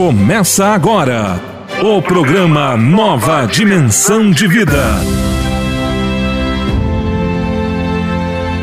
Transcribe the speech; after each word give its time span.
Começa 0.00 0.68
agora 0.68 1.38
o 1.82 2.00
programa 2.00 2.74
Nova 2.74 3.44
Dimensão 3.44 4.30
de 4.30 4.48
Vida. 4.48 4.82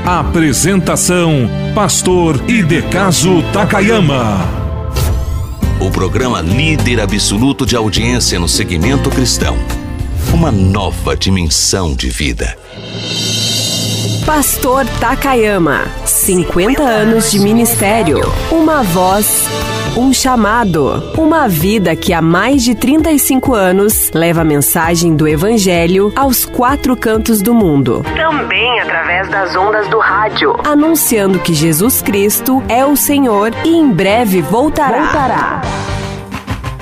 Apresentação: 0.04 1.48
Pastor 1.76 2.44
Idecaso 2.50 3.44
Takayama. 3.54 4.40
O 5.80 5.92
programa 5.92 6.42
líder 6.42 7.00
absoluto 7.00 7.68
de 7.68 7.76
audiência 7.76 8.40
no 8.40 8.48
segmento 8.48 9.12
cristão. 9.12 9.56
Uma 10.34 10.52
nova 10.52 11.16
dimensão 11.16 11.94
de 11.94 12.10
vida. 12.10 12.58
Pastor 14.26 14.88
Takayama, 15.00 15.86
50 16.04 16.82
anos 16.82 17.32
de 17.32 17.40
ministério, 17.40 18.22
uma 18.52 18.82
voz, 18.82 19.44
um 19.98 20.14
chamado, 20.14 21.12
uma 21.18 21.50
vida 21.50 21.96
que 21.96 22.14
há 22.14 22.22
mais 22.22 22.64
de 22.64 22.76
35 22.76 23.56
anos 23.56 24.12
leva 24.14 24.42
a 24.42 24.46
mensagem 24.46 25.16
do 25.16 25.28
Evangelho 25.28 26.14
aos 26.16 26.46
quatro 26.46 26.96
cantos 26.96 27.42
do 27.42 27.52
mundo. 27.52 28.04
Também 28.16 28.80
através 28.80 29.28
das 29.30 29.56
ondas 29.56 29.88
do 29.88 29.98
rádio, 29.98 30.56
anunciando 30.64 31.40
que 31.40 31.52
Jesus 31.52 32.04
Cristo 32.04 32.62
é 32.70 32.86
o 32.86 32.96
Senhor 32.96 33.52
e 33.66 33.70
em 33.70 33.92
breve 33.92 34.40
voltará. 34.40 35.02
voltará. 35.02 35.62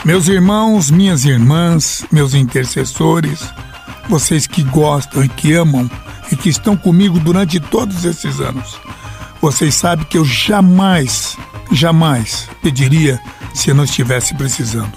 Meus 0.04 0.27
irmãos, 0.27 0.91
minhas 0.91 1.24
irmãs, 1.24 2.05
meus 2.12 2.34
intercessores, 2.34 3.50
vocês 4.10 4.46
que 4.46 4.62
gostam 4.62 5.24
e 5.24 5.30
que 5.30 5.54
amam 5.54 5.90
e 6.30 6.36
que 6.36 6.50
estão 6.50 6.76
comigo 6.76 7.18
durante 7.18 7.62
todos 7.62 8.04
esses 8.04 8.41
anos. 8.41 8.77
Vocês 9.41 9.74
sabem 9.74 10.05
que 10.05 10.18
eu 10.18 10.26
jamais, 10.26 11.38
jamais 11.76 12.50
pediria 12.62 13.20
se 13.54 13.74
não 13.74 13.84
estivesse 13.84 14.34
precisando. 14.34 14.94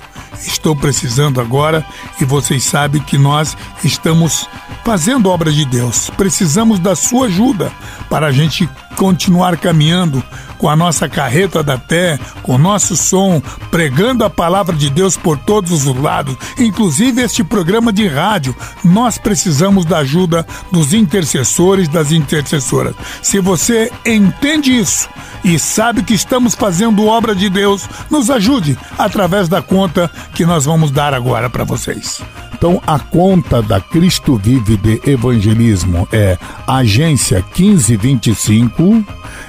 Estou 0.46 0.76
precisando 0.76 1.40
agora 1.40 1.84
e 2.20 2.24
vocês 2.24 2.62
sabem 2.62 3.02
que 3.02 3.18
nós 3.18 3.56
estamos 3.82 4.48
fazendo 4.84 5.28
obra 5.28 5.50
de 5.50 5.64
Deus. 5.64 6.10
Precisamos 6.10 6.78
da 6.78 6.94
sua 6.94 7.26
ajuda 7.26 7.72
para 8.08 8.28
a 8.28 8.32
gente 8.32 8.68
continuar 8.96 9.56
caminhando 9.56 10.22
com 10.58 10.68
a 10.68 10.76
nossa 10.76 11.08
carreta 11.08 11.62
da 11.62 11.78
pé, 11.78 12.18
com 12.42 12.56
o 12.56 12.58
nosso 12.58 12.96
som, 12.96 13.40
pregando 13.70 14.24
a 14.24 14.30
palavra 14.30 14.74
de 14.74 14.90
Deus 14.90 15.16
por 15.16 15.38
todos 15.38 15.86
os 15.86 15.96
lados, 15.96 16.36
inclusive 16.58 17.22
este 17.22 17.44
programa 17.44 17.92
de 17.92 18.06
rádio. 18.06 18.54
Nós 18.84 19.16
precisamos 19.16 19.84
da 19.84 19.98
ajuda 19.98 20.46
dos 20.70 20.92
intercessores, 20.92 21.88
das 21.88 22.12
intercessoras. 22.12 22.94
Se 23.22 23.40
você 23.40 23.90
entende 24.04 24.76
isso 24.76 25.08
e 25.44 25.58
sabe 25.58 26.02
que 26.02 26.14
estamos 26.14 26.54
fazendo 26.54 27.06
obra 27.06 27.34
de 27.34 27.48
Deus, 27.48 27.88
nos 28.10 28.28
ajude 28.28 28.76
através 28.98 29.48
da 29.48 29.62
conta 29.62 30.10
que 30.34 30.44
nós 30.44 30.64
vamos 30.64 30.90
dar 30.90 31.14
agora 31.14 31.48
para 31.48 31.64
vocês. 31.64 32.20
Então, 32.58 32.82
a 32.84 32.98
conta 32.98 33.62
da 33.62 33.80
Cristo 33.80 34.36
Vive 34.36 34.76
de 34.76 35.00
Evangelismo 35.06 36.08
é 36.10 36.36
agência 36.66 37.44
1525 37.56 39.04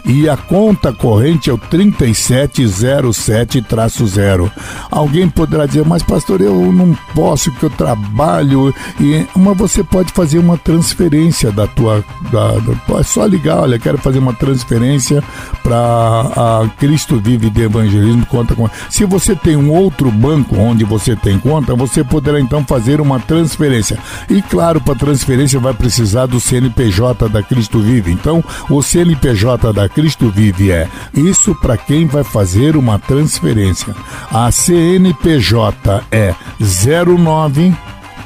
e 0.06 0.30
a 0.30 0.38
conta 0.38 0.94
corrente 0.94 1.50
é 1.50 1.54
o 1.54 1.58
3707-0. 1.58 4.52
Alguém 4.90 5.28
poderá 5.30 5.66
dizer, 5.66 5.86
mas 5.86 6.02
pastor, 6.04 6.40
eu 6.42 6.72
não 6.72 6.96
posso 7.14 7.52
porque 7.52 7.66
eu 7.66 7.72
trabalho. 7.72 8.74
E, 9.00 9.26
mas 9.36 9.58
você 9.58 9.84
pode 9.84 10.14
fazer 10.14 10.40
uma 10.40 10.58
transferência 10.58 11.52
da 11.52 11.68
tua. 11.68 12.04
Da, 12.32 12.54
é 13.00 13.04
só 13.04 13.26
ligar, 13.26 13.60
olha, 13.60 13.78
quero 13.80 13.98
fazer 13.98 14.20
uma 14.20 14.34
transferência 14.34 15.22
para 15.64 15.78
a 15.78 16.70
Cristo 16.78 17.20
Vive 17.20 17.50
de 17.50 17.64
Evangelismo. 17.64 18.26
Conta 18.26 18.56
com. 18.56 18.70
Se 18.90 19.04
você 19.06 19.36
tem 19.36 19.56
um 19.56 19.72
outro 19.72 20.12
banco 20.12 20.56
onde 20.56 20.84
você 20.84 21.16
tem 21.16 21.40
conta, 21.40 21.76
você 21.76 22.04
poderá 22.04 22.40
então 22.40 22.64
fazer 22.64 22.99
fazer 23.00 23.02
uma 23.02 23.20
transferência. 23.20 23.98
E 24.30 24.42
claro, 24.42 24.82
para 24.82 24.96
transferência 24.96 25.60
vai 25.60 25.74
precisar 25.74 26.26
do 26.26 26.40
CNPJ 26.40 27.30
da 27.30 27.42
Cristo 27.42 27.80
Vive. 27.80 28.12
Então, 28.12 28.44
o 28.70 28.82
CNPJ 28.82 29.74
da 29.74 29.88
Cristo 29.88 30.30
Vive 30.30 30.72
é 30.72 30.88
isso 31.14 31.56
para 31.56 31.78
quem 31.78 32.06
vai 32.06 32.24
fazer 32.24 32.76
uma 32.76 33.00
transferência. 33.00 33.96
A 34.32 34.52
CNPJ 34.52 36.04
é 36.12 36.36
09 36.60 37.74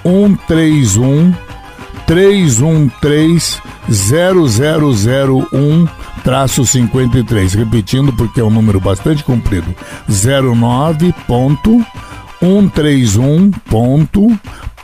131 0.04 1.34
313 2.06 3.62
0001 3.90 5.88
traço 6.24 6.66
53. 6.66 7.54
Repetindo 7.54 8.14
porque 8.14 8.40
é 8.40 8.44
um 8.44 8.50
número 8.50 8.80
bastante 8.80 9.24
comprido. 9.24 9.74
09 10.10 11.14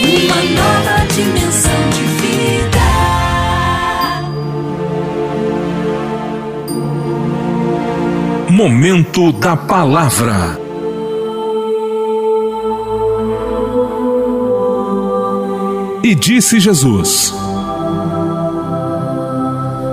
Uma 0.00 0.42
nova 0.60 1.06
dimensão 1.14 1.90
de 1.90 2.02
vida. 2.20 2.86
Momento 8.50 9.32
da 9.32 9.56
palavra. 9.56 10.60
E 16.02 16.14
disse 16.14 16.60
Jesus: 16.60 17.34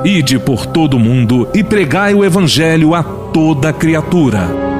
Ide 0.03 0.37
por 0.37 0.65
todo 0.65 0.95
o 0.95 0.99
mundo 0.99 1.47
e 1.55 1.63
pregai 1.63 2.13
o 2.13 2.25
evangelho 2.25 2.93
a 2.93 3.01
toda 3.01 3.71
criatura. 3.71 4.72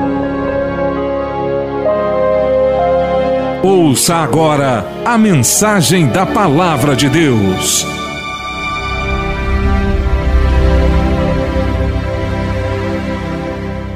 Ouça 3.65 4.15
agora 4.15 4.85
a 5.05 5.17
mensagem 5.17 6.07
da 6.09 6.25
Palavra 6.25 6.97
de 6.97 7.07
Deus. 7.07 7.87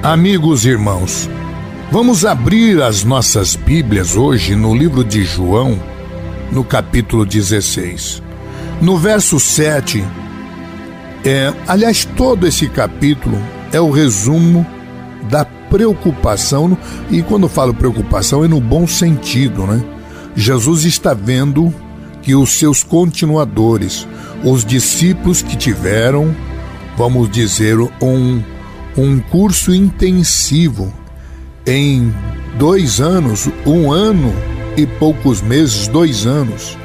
Amigos 0.01 0.63
e 0.63 0.69
irmãos, 0.69 1.29
vamos 1.91 2.25
abrir 2.25 2.81
as 2.81 3.03
nossas 3.03 3.57
Bíblias 3.57 4.16
hoje 4.16 4.55
no 4.55 4.73
livro 4.73 5.03
de 5.03 5.25
João, 5.25 5.78
no 6.49 6.63
capítulo 6.63 7.25
16. 7.25 8.23
No 8.81 8.97
verso 8.97 9.38
7, 9.38 10.01
é, 11.25 11.53
aliás, 11.67 12.05
todo 12.05 12.47
esse 12.47 12.69
capítulo 12.69 13.38
é 13.73 13.81
o 13.81 13.91
resumo 13.91 14.66
da 15.29 15.44
preocupação, 15.69 16.78
e 17.09 17.22
quando 17.22 17.47
falo 17.47 17.73
preocupação 17.73 18.43
é 18.43 18.47
no 18.47 18.59
bom 18.59 18.87
sentido, 18.87 19.66
né? 19.66 19.84
Jesus 20.35 20.85
está 20.85 21.14
vendo 21.14 21.73
que 22.22 22.35
os 22.35 22.52
seus 22.59 22.84
continuadores, 22.84 24.08
os 24.43 24.64
discípulos 24.64 25.41
que 25.41 25.55
tiveram, 25.55 26.35
vamos 26.97 27.29
dizer, 27.29 27.78
um, 28.02 28.43
um 28.97 29.19
curso 29.19 29.73
intensivo 29.73 30.93
em 31.66 32.14
dois 32.58 32.99
anos, 32.99 33.49
um 33.66 33.91
ano 33.91 34.34
e 34.75 34.85
poucos 34.85 35.41
meses, 35.41 35.87
dois 35.87 36.25
anos. 36.25 36.78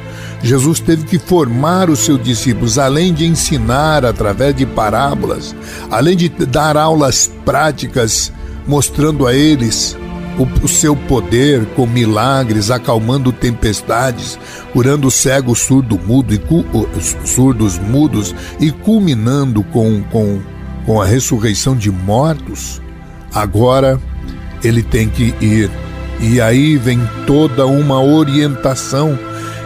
Jesus 0.42 0.80
teve 0.80 1.04
que 1.04 1.18
formar 1.18 1.88
os 1.88 2.00
seus 2.00 2.22
discípulos, 2.22 2.78
além 2.78 3.14
de 3.14 3.24
ensinar 3.24 4.04
através 4.04 4.54
de 4.54 4.66
parábolas, 4.66 5.54
além 5.90 6.16
de 6.16 6.28
dar 6.28 6.76
aulas 6.76 7.30
práticas 7.44 8.32
mostrando 8.66 9.26
a 9.26 9.34
eles 9.34 9.96
o, 10.38 10.64
o, 10.64 10.68
seu 10.68 10.96
poder 10.96 11.66
com 11.76 11.86
milagres, 11.86 12.70
acalmando 12.70 13.32
tempestades, 13.32 14.38
curando 14.72 15.10
cegos 15.10 15.60
surdo, 15.60 15.98
mudo 15.98 16.32
e 16.32 16.38
cu, 16.38 16.64
surdos 17.24 17.78
mudos 17.78 18.34
e 18.58 18.70
culminando 18.70 19.62
com, 19.64 20.02
com, 20.04 20.40
com 20.86 21.00
a 21.00 21.04
ressurreição 21.04 21.76
de 21.76 21.90
mortos. 21.90 22.80
Agora 23.34 24.00
ele 24.64 24.82
tem 24.82 25.08
que 25.08 25.34
ir. 25.40 25.70
E 26.20 26.40
aí 26.40 26.76
vem 26.76 27.00
toda 27.26 27.66
uma 27.66 28.00
orientação. 28.00 29.18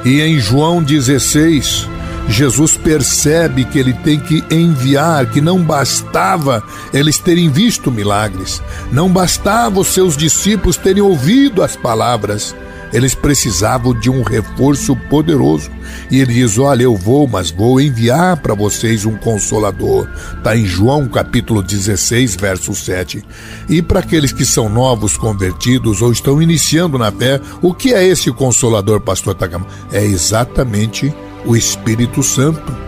E 0.04 0.20
em 0.20 0.38
João 0.38 0.82
16, 0.82 1.88
Jesus 2.28 2.76
percebe 2.76 3.64
que 3.64 3.78
ele 3.78 3.92
tem 3.92 4.18
que 4.18 4.44
enviar, 4.50 5.26
que 5.26 5.40
não 5.40 5.62
bastava 5.62 6.62
eles 6.92 7.18
terem 7.18 7.48
visto 7.48 7.90
milagres, 7.90 8.60
não 8.92 9.08
bastava 9.08 9.80
os 9.80 9.88
seus 9.88 10.16
discípulos 10.16 10.76
terem 10.76 11.02
ouvido 11.02 11.62
as 11.62 11.76
palavras, 11.76 12.54
eles 12.92 13.14
precisavam 13.14 13.92
de 13.98 14.08
um 14.10 14.22
reforço 14.22 14.94
poderoso. 15.08 15.70
E 16.10 16.20
ele 16.20 16.34
diz: 16.34 16.58
Olha, 16.58 16.84
eu 16.84 16.96
vou, 16.96 17.26
mas 17.26 17.50
vou 17.50 17.80
enviar 17.80 18.36
para 18.38 18.54
vocês 18.54 19.04
um 19.04 19.16
consolador. 19.16 20.08
Está 20.36 20.56
em 20.56 20.64
João 20.64 21.08
capítulo 21.08 21.62
16, 21.62 22.36
verso 22.36 22.74
7. 22.74 23.24
E 23.68 23.82
para 23.82 24.00
aqueles 24.00 24.32
que 24.32 24.44
são 24.44 24.68
novos 24.68 25.16
convertidos 25.16 26.00
ou 26.00 26.12
estão 26.12 26.40
iniciando 26.40 26.98
na 26.98 27.10
fé, 27.10 27.40
o 27.60 27.74
que 27.74 27.92
é 27.92 28.04
esse 28.06 28.30
consolador, 28.32 29.00
pastor 29.00 29.34
Takama? 29.34 29.66
É 29.92 30.04
exatamente 30.04 31.12
o 31.46 31.56
Espírito 31.56 32.22
Santo. 32.22 32.86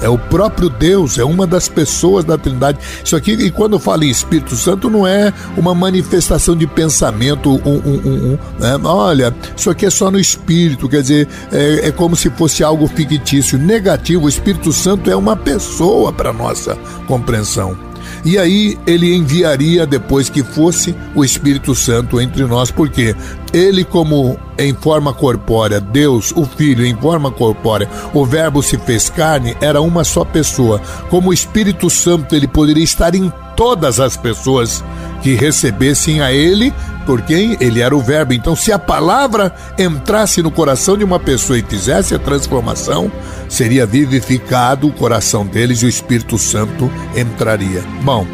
É 0.00 0.08
o 0.08 0.16
próprio 0.16 0.68
Deus, 0.68 1.18
é 1.18 1.24
uma 1.24 1.44
das 1.44 1.68
pessoas 1.68 2.24
da 2.24 2.38
Trindade. 2.38 2.78
Isso 3.04 3.16
aqui, 3.16 3.32
e 3.32 3.50
quando 3.50 3.72
eu 3.72 3.80
falo 3.80 4.04
em 4.04 4.10
Espírito 4.10 4.54
Santo, 4.54 4.88
não 4.88 5.04
é 5.04 5.32
uma 5.56 5.74
manifestação 5.74 6.54
de 6.54 6.68
pensamento, 6.68 7.50
um, 7.50 7.68
um, 7.68 7.96
um, 8.06 8.38
né? 8.60 8.78
olha, 8.84 9.34
isso 9.56 9.68
aqui 9.68 9.86
é 9.86 9.90
só 9.90 10.08
no 10.08 10.18
Espírito, 10.18 10.88
quer 10.88 11.02
dizer, 11.02 11.28
é, 11.50 11.88
é 11.88 11.90
como 11.90 12.14
se 12.14 12.30
fosse 12.30 12.62
algo 12.62 12.86
fictício, 12.86 13.58
negativo. 13.58 14.26
O 14.26 14.28
Espírito 14.28 14.72
Santo 14.72 15.10
é 15.10 15.16
uma 15.16 15.36
pessoa 15.36 16.12
para 16.12 16.32
nossa 16.32 16.76
compreensão. 17.08 17.76
E 18.24 18.38
aí 18.38 18.78
ele 18.86 19.14
enviaria 19.14 19.86
depois 19.86 20.28
que 20.28 20.42
fosse 20.42 20.94
o 21.14 21.24
Espírito 21.24 21.74
Santo 21.74 22.20
entre 22.20 22.44
nós, 22.44 22.70
porque 22.70 23.16
ele, 23.52 23.84
como 23.84 24.38
em 24.58 24.74
forma 24.74 25.14
corpórea, 25.14 25.80
Deus, 25.80 26.32
o 26.34 26.44
Filho, 26.44 26.84
em 26.84 26.96
forma 26.96 27.30
corpórea, 27.30 27.88
o 28.12 28.26
Verbo 28.26 28.62
se 28.62 28.76
fez 28.76 29.08
carne, 29.08 29.56
era 29.60 29.80
uma 29.80 30.04
só 30.04 30.24
pessoa. 30.24 30.80
Como 31.08 31.30
o 31.30 31.32
Espírito 31.32 31.88
Santo, 31.88 32.34
ele 32.34 32.48
poderia 32.48 32.82
estar 32.82 33.14
em 33.14 33.32
todas 33.56 33.98
as 33.98 34.16
pessoas 34.16 34.84
que 35.22 35.34
recebessem 35.34 36.20
a 36.20 36.32
ele, 36.32 36.72
por 37.06 37.22
quem 37.22 37.56
ele 37.60 37.80
era 37.80 37.96
o 37.96 38.00
Verbo. 38.00 38.32
Então, 38.32 38.54
se 38.54 38.70
a 38.70 38.78
palavra 38.78 39.54
entrasse 39.78 40.42
no 40.42 40.50
coração 40.50 40.96
de 40.96 41.04
uma 41.04 41.18
pessoa 41.18 41.58
e 41.58 41.62
fizesse 41.62 42.14
a 42.14 42.18
transformação, 42.18 43.10
seria 43.48 43.86
vivificado 43.86 44.86
o 44.86 44.92
coração 44.92 45.46
deles 45.46 45.82
e 45.82 45.86
o 45.86 45.88
Espírito 45.88 46.36
Santo 46.36 46.90
entraria. 47.16 47.82
Bom, 48.02 48.26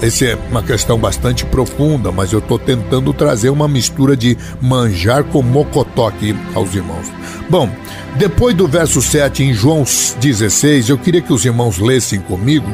essa 0.00 0.24
é 0.24 0.38
uma 0.50 0.62
questão 0.62 0.98
bastante 0.98 1.44
profunda, 1.46 2.12
mas 2.12 2.32
eu 2.32 2.38
estou 2.38 2.58
tentando 2.58 3.12
trazer 3.12 3.50
uma 3.50 3.66
mistura 3.66 4.16
de 4.16 4.36
manjar 4.60 5.24
com 5.24 5.42
mocotó 5.42 6.08
aqui 6.08 6.36
aos 6.54 6.74
irmãos. 6.74 7.06
Bom, 7.48 7.70
depois 8.16 8.54
do 8.54 8.66
verso 8.66 9.00
7 9.00 9.42
em 9.42 9.54
João 9.54 9.84
16, 10.20 10.90
eu 10.90 10.98
queria 10.98 11.22
que 11.22 11.32
os 11.32 11.44
irmãos 11.44 11.78
lessem 11.78 12.20
comigo. 12.20 12.68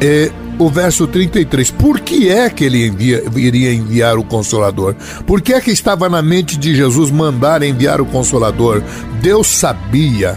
É, 0.00 0.30
o 0.58 0.68
verso 0.68 1.06
33. 1.06 1.70
Por 1.70 2.00
que 2.00 2.28
é 2.28 2.50
que 2.50 2.64
ele 2.64 2.86
envia, 2.86 3.22
iria 3.36 3.72
enviar 3.72 4.18
o 4.18 4.24
Consolador? 4.24 4.94
Por 5.26 5.40
que 5.40 5.54
é 5.54 5.60
que 5.60 5.70
estava 5.70 6.08
na 6.08 6.20
mente 6.20 6.58
de 6.58 6.74
Jesus 6.74 7.10
mandar 7.10 7.62
enviar 7.62 8.00
o 8.00 8.06
Consolador? 8.06 8.82
Deus 9.20 9.46
sabia 9.46 10.36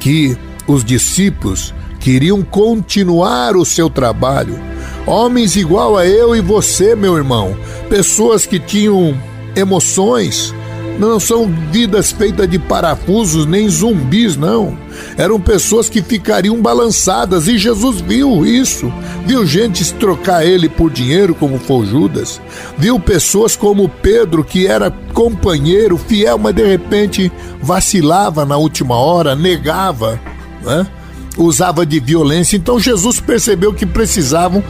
que 0.00 0.36
os 0.66 0.84
discípulos 0.84 1.72
queriam 2.00 2.42
continuar 2.42 3.56
o 3.56 3.64
seu 3.64 3.88
trabalho. 3.88 4.69
Homens 5.06 5.56
igual 5.56 5.96
a 5.96 6.06
eu 6.06 6.36
e 6.36 6.40
você, 6.40 6.94
meu 6.94 7.16
irmão, 7.16 7.56
pessoas 7.88 8.46
que 8.46 8.58
tinham 8.58 9.16
emoções, 9.56 10.54
não 11.00 11.18
são 11.18 11.50
vidas 11.72 12.12
feitas 12.12 12.48
de 12.48 12.58
parafusos 12.58 13.46
nem 13.46 13.68
zumbis, 13.68 14.36
não. 14.36 14.76
Eram 15.16 15.40
pessoas 15.40 15.88
que 15.88 16.02
ficariam 16.02 16.60
balançadas 16.60 17.48
e 17.48 17.56
Jesus 17.56 18.02
viu 18.02 18.44
isso. 18.44 18.92
Viu 19.24 19.46
gente 19.46 19.94
trocar 19.94 20.44
ele 20.44 20.68
por 20.68 20.90
dinheiro, 20.90 21.34
como 21.34 21.58
foi 21.58 21.86
Judas. 21.86 22.38
Viu 22.76 23.00
pessoas 23.00 23.56
como 23.56 23.88
Pedro, 23.88 24.44
que 24.44 24.66
era 24.66 24.90
companheiro, 25.14 25.96
fiel, 25.96 26.36
mas 26.36 26.54
de 26.54 26.66
repente 26.66 27.32
vacilava 27.62 28.44
na 28.44 28.58
última 28.58 28.96
hora, 28.96 29.34
negava, 29.34 30.20
né? 30.62 30.86
Usava 31.36 31.86
de 31.86 32.00
violência. 32.00 32.56
Então 32.56 32.78
Jesus 32.78 33.20
percebeu 33.20 33.72
que 33.72 33.86
precisavam 33.86 34.62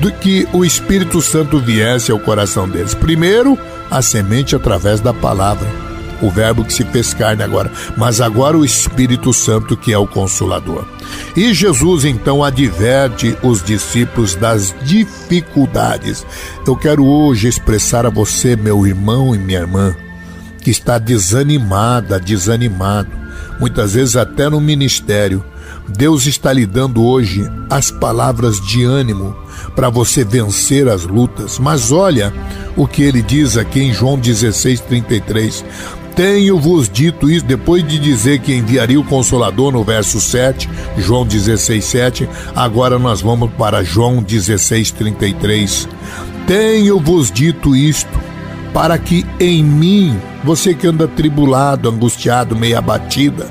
de 0.00 0.12
que 0.12 0.48
o 0.52 0.64
Espírito 0.64 1.20
Santo 1.20 1.58
viesse 1.58 2.10
ao 2.10 2.18
coração 2.18 2.68
deles. 2.68 2.94
Primeiro, 2.94 3.58
a 3.90 4.02
semente 4.02 4.54
através 4.54 5.00
da 5.00 5.12
palavra, 5.12 5.68
o 6.20 6.30
Verbo 6.30 6.64
que 6.64 6.72
se 6.72 6.84
fez 6.84 7.14
carne 7.14 7.42
agora, 7.42 7.70
mas 7.96 8.20
agora 8.20 8.56
o 8.56 8.64
Espírito 8.64 9.32
Santo 9.32 9.76
que 9.76 9.92
é 9.92 9.98
o 9.98 10.06
Consolador. 10.06 10.84
E 11.36 11.54
Jesus 11.54 12.04
então 12.04 12.42
adverte 12.42 13.36
os 13.42 13.62
discípulos 13.62 14.34
das 14.34 14.74
dificuldades. 14.82 16.26
Eu 16.66 16.76
quero 16.76 17.04
hoje 17.04 17.48
expressar 17.48 18.04
a 18.06 18.10
você, 18.10 18.56
meu 18.56 18.86
irmão 18.86 19.34
e 19.34 19.38
minha 19.38 19.60
irmã, 19.60 19.94
que 20.60 20.70
está 20.70 20.98
desanimada, 20.98 22.18
desanimado, 22.18 23.10
muitas 23.60 23.94
vezes 23.94 24.16
até 24.16 24.48
no 24.48 24.60
ministério. 24.60 25.44
Deus 25.88 26.26
está 26.26 26.52
lhe 26.52 26.66
dando 26.66 27.02
hoje 27.04 27.48
as 27.70 27.90
palavras 27.90 28.60
de 28.60 28.84
ânimo 28.84 29.34
para 29.74 29.88
você 29.88 30.24
vencer 30.24 30.88
as 30.88 31.04
lutas. 31.04 31.58
Mas 31.58 31.90
olha 31.90 32.32
o 32.76 32.86
que 32.86 33.02
ele 33.02 33.22
diz 33.22 33.56
aqui 33.56 33.80
em 33.80 33.92
João 33.92 34.18
16, 34.18 34.80
33. 34.80 35.64
Tenho-vos 36.14 36.88
dito 36.88 37.30
isso, 37.30 37.46
depois 37.46 37.86
de 37.86 37.96
dizer 37.96 38.40
que 38.40 38.52
enviaria 38.52 38.98
o 38.98 39.04
Consolador 39.04 39.70
no 39.70 39.84
verso 39.84 40.20
7, 40.20 40.68
João 40.96 41.24
16, 41.24 41.84
7, 41.84 42.28
agora 42.56 42.98
nós 42.98 43.20
vamos 43.20 43.52
para 43.52 43.84
João 43.84 44.20
16, 44.20 44.90
33. 44.90 45.88
Tenho-vos 46.44 47.30
dito 47.30 47.76
isto, 47.76 48.10
para 48.74 48.98
que 48.98 49.24
em 49.38 49.62
mim, 49.62 50.18
você 50.42 50.74
que 50.74 50.88
anda 50.88 51.06
tribulado, 51.06 51.88
angustiado, 51.88 52.56
meio 52.56 52.76
abatida, 52.76 53.48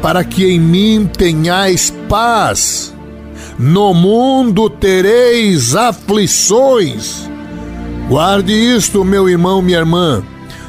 para 0.00 0.24
que 0.24 0.46
em 0.46 0.60
mim 0.60 1.08
tenhais 1.10 1.92
paz. 2.08 2.94
No 3.58 3.92
mundo 3.92 4.70
tereis 4.70 5.74
aflições. 5.74 7.28
Guarde 8.08 8.52
isto, 8.52 9.04
meu 9.04 9.28
irmão, 9.28 9.60
minha 9.60 9.78
irmã. 9.78 10.22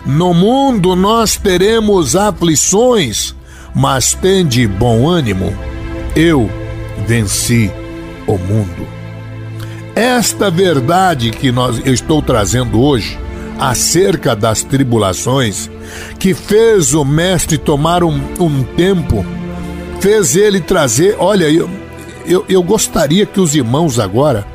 No 0.05 0.33
mundo 0.33 0.95
nós 0.95 1.38
teremos 1.38 2.15
aflições, 2.15 3.36
mas 3.75 4.13
tende 4.13 4.67
bom 4.67 5.07
ânimo. 5.07 5.55
Eu 6.15 6.50
venci 7.07 7.71
o 8.25 8.38
mundo. 8.38 8.88
Esta 9.95 10.50
verdade 10.50 11.31
que 11.31 11.51
nós, 11.51 11.81
eu 11.86 11.93
estou 11.93 12.21
trazendo 12.21 12.81
hoje 12.81 13.19
acerca 13.59 14.36
das 14.36 14.63
tribulações, 14.63 15.69
que 16.17 16.34
fez 16.34 16.93
o 16.93 17.03
mestre 17.03 17.58
tomar 17.58 18.03
um, 18.03 18.19
um 18.39 18.63
tempo, 18.75 19.25
fez 20.00 20.36
ele 20.36 20.60
trazer. 20.60 21.15
Olha, 21.19 21.50
eu, 21.50 21.69
eu, 22.25 22.46
eu 22.48 22.63
gostaria 22.63 23.25
que 23.25 23.39
os 23.39 23.55
irmãos 23.55 24.00
agora 24.00 24.46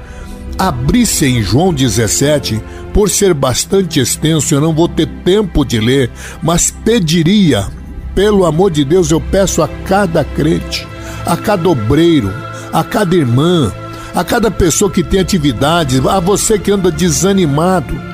abrissem 0.59 1.43
João 1.43 1.73
17, 1.73 2.62
por 2.93 3.11
ser 3.11 3.35
bastante 3.35 3.99
extenso, 3.99 4.55
eu 4.55 4.61
não 4.61 4.73
vou 4.73 4.88
ter 4.88 5.09
tempo 5.25 5.64
de 5.64 5.81
ler, 5.81 6.11
mas 6.43 6.71
pediria, 6.71 7.67
pelo 8.14 8.45
amor 8.45 8.71
de 8.71 8.85
Deus, 8.85 9.11
eu 9.11 9.21
peço 9.21 9.62
a 9.62 9.69
cada 9.69 10.23
crente, 10.23 10.87
a 11.26 11.37
cada 11.37 11.69
obreiro, 11.69 12.33
a 12.73 12.85
cada 12.85 13.17
irmã, 13.17 13.73
a 14.14 14.23
cada 14.23 14.50
pessoa 14.50 14.91
que 14.91 15.03
tem 15.03 15.21
atividades, 15.21 16.05
a 16.07 16.21
você 16.21 16.59
que 16.59 16.71
anda 16.71 16.91
desanimado. 16.91 18.13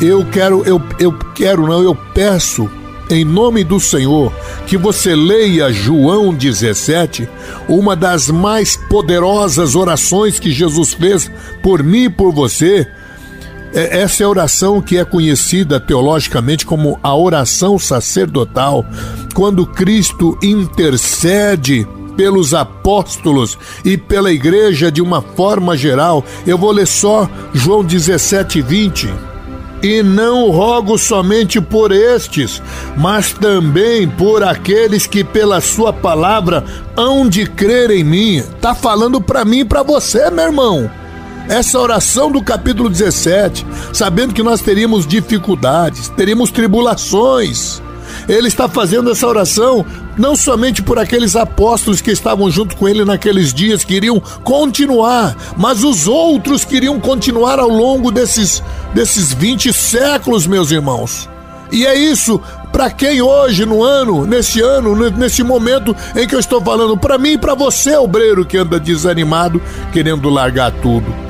Eu 0.00 0.26
quero, 0.26 0.62
eu, 0.64 0.82
eu 0.98 1.12
quero, 1.34 1.66
não, 1.66 1.82
eu 1.82 1.94
peço 1.94 2.70
em 3.08 3.24
nome 3.24 3.62
do 3.62 3.78
Senhor, 3.78 4.32
que 4.66 4.76
você 4.76 5.14
leia 5.14 5.72
João 5.72 6.34
17, 6.34 7.28
uma 7.68 7.94
das 7.94 8.28
mais 8.28 8.76
poderosas 8.76 9.74
orações 9.74 10.38
que 10.38 10.50
Jesus 10.50 10.92
fez 10.92 11.30
por 11.62 11.82
mim 11.82 12.04
e 12.04 12.10
por 12.10 12.32
você. 12.32 12.86
É, 13.72 14.00
essa 14.00 14.22
é 14.22 14.26
a 14.26 14.28
oração 14.28 14.82
que 14.82 14.98
é 14.98 15.04
conhecida 15.04 15.78
teologicamente 15.78 16.66
como 16.66 16.98
a 17.02 17.14
oração 17.16 17.78
sacerdotal, 17.78 18.84
quando 19.34 19.66
Cristo 19.66 20.36
intercede 20.42 21.86
pelos 22.16 22.54
apóstolos 22.54 23.58
e 23.84 23.96
pela 23.96 24.32
igreja 24.32 24.90
de 24.90 25.00
uma 25.00 25.22
forma 25.22 25.76
geral. 25.76 26.24
Eu 26.46 26.58
vou 26.58 26.72
ler 26.72 26.86
só 26.86 27.28
João 27.54 27.84
17, 27.84 28.62
20 28.62 29.35
e 29.86 30.02
não 30.02 30.50
rogo 30.50 30.98
somente 30.98 31.60
por 31.60 31.92
estes, 31.92 32.60
mas 32.96 33.32
também 33.32 34.08
por 34.08 34.42
aqueles 34.42 35.06
que 35.06 35.22
pela 35.22 35.60
sua 35.60 35.92
palavra 35.92 36.64
hão 36.96 37.28
de 37.28 37.46
crer 37.46 37.92
em 37.92 38.02
mim. 38.02 38.42
Tá 38.60 38.74
falando 38.74 39.20
para 39.20 39.44
mim 39.44 39.60
e 39.60 39.64
para 39.64 39.84
você, 39.84 40.28
meu 40.30 40.46
irmão. 40.46 40.90
essa 41.48 41.78
oração 41.78 42.32
do 42.32 42.42
capítulo 42.42 42.90
17, 42.90 43.64
sabendo 43.92 44.34
que 44.34 44.42
nós 44.42 44.60
teríamos 44.60 45.06
dificuldades, 45.06 46.08
teríamos 46.08 46.50
tribulações. 46.50 47.80
Ele 48.28 48.48
está 48.48 48.68
fazendo 48.68 49.10
essa 49.10 49.26
oração 49.26 49.84
não 50.16 50.34
somente 50.34 50.82
por 50.82 50.98
aqueles 50.98 51.36
apóstolos 51.36 52.00
que 52.00 52.10
estavam 52.10 52.50
junto 52.50 52.76
com 52.76 52.88
ele 52.88 53.04
naqueles 53.04 53.52
dias, 53.52 53.84
queriam 53.84 54.20
continuar, 54.42 55.36
mas 55.56 55.84
os 55.84 56.08
outros 56.08 56.64
queriam 56.64 56.98
continuar 56.98 57.58
ao 57.58 57.68
longo 57.68 58.10
desses, 58.10 58.62
desses 58.94 59.32
20 59.32 59.72
séculos, 59.72 60.46
meus 60.46 60.70
irmãos. 60.70 61.28
E 61.70 61.84
é 61.84 61.94
isso 61.94 62.40
para 62.72 62.90
quem 62.90 63.20
hoje, 63.22 63.64
no 63.64 63.82
ano, 63.82 64.26
nesse 64.26 64.60
ano, 64.60 64.94
nesse 65.10 65.42
momento 65.42 65.96
em 66.14 66.26
que 66.26 66.34
eu 66.34 66.40
estou 66.40 66.60
falando, 66.60 66.96
para 66.96 67.18
mim 67.18 67.32
e 67.32 67.38
para 67.38 67.54
você, 67.54 67.96
obreiro 67.96 68.44
que 68.44 68.58
anda 68.58 68.78
desanimado, 68.78 69.60
querendo 69.92 70.28
largar 70.28 70.70
tudo. 70.70 71.25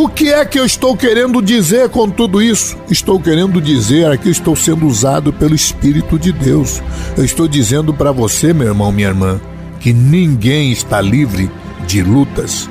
O 0.00 0.08
que 0.08 0.32
é 0.32 0.44
que 0.44 0.60
eu 0.60 0.64
estou 0.64 0.96
querendo 0.96 1.42
dizer 1.42 1.88
com 1.88 2.08
tudo 2.08 2.40
isso? 2.40 2.76
Estou 2.88 3.18
querendo 3.18 3.60
dizer 3.60 4.16
que 4.18 4.28
estou 4.28 4.54
sendo 4.54 4.86
usado 4.86 5.32
pelo 5.32 5.56
Espírito 5.56 6.16
de 6.16 6.30
Deus. 6.30 6.80
Eu 7.16 7.24
estou 7.24 7.48
dizendo 7.48 7.92
para 7.92 8.12
você, 8.12 8.52
meu 8.52 8.68
irmão, 8.68 8.92
minha 8.92 9.08
irmã, 9.08 9.40
que 9.80 9.92
ninguém 9.92 10.70
está 10.70 11.00
livre 11.00 11.50
de 11.84 12.00
lutas. 12.00 12.70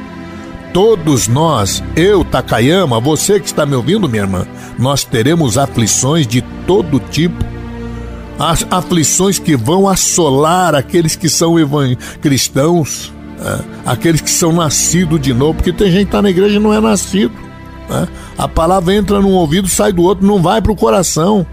Todos 0.71 1.27
nós, 1.27 1.83
eu, 1.97 2.23
Takayama, 2.23 2.97
você 3.01 3.41
que 3.41 3.47
está 3.47 3.65
me 3.65 3.75
ouvindo, 3.75 4.07
minha 4.07 4.23
irmã, 4.23 4.47
nós 4.79 5.03
teremos 5.03 5.57
aflições 5.57 6.25
de 6.25 6.41
todo 6.65 6.97
tipo. 6.97 7.43
As 8.39 8.65
aflições 8.71 9.37
que 9.37 9.57
vão 9.57 9.89
assolar 9.89 10.73
aqueles 10.73 11.17
que 11.17 11.27
são 11.27 11.55
cristãos, 12.21 13.11
é, 13.39 13.59
aqueles 13.85 14.21
que 14.21 14.29
são 14.29 14.51
nascidos 14.51 15.19
de 15.21 15.33
novo, 15.33 15.55
porque 15.55 15.71
tem 15.71 15.91
gente 15.91 16.03
que 16.03 16.07
está 16.07 16.21
na 16.21 16.29
igreja 16.29 16.55
e 16.55 16.59
não 16.59 16.73
é 16.73 16.79
nascido. 16.79 17.33
Né? 17.89 18.07
A 18.37 18.47
palavra 18.47 18.93
entra 18.93 19.19
num 19.19 19.33
ouvido, 19.33 19.67
sai 19.67 19.91
do 19.91 20.03
outro, 20.03 20.25
não 20.25 20.41
vai 20.41 20.61
para 20.61 20.71
o 20.71 20.75
coração. 20.75 21.45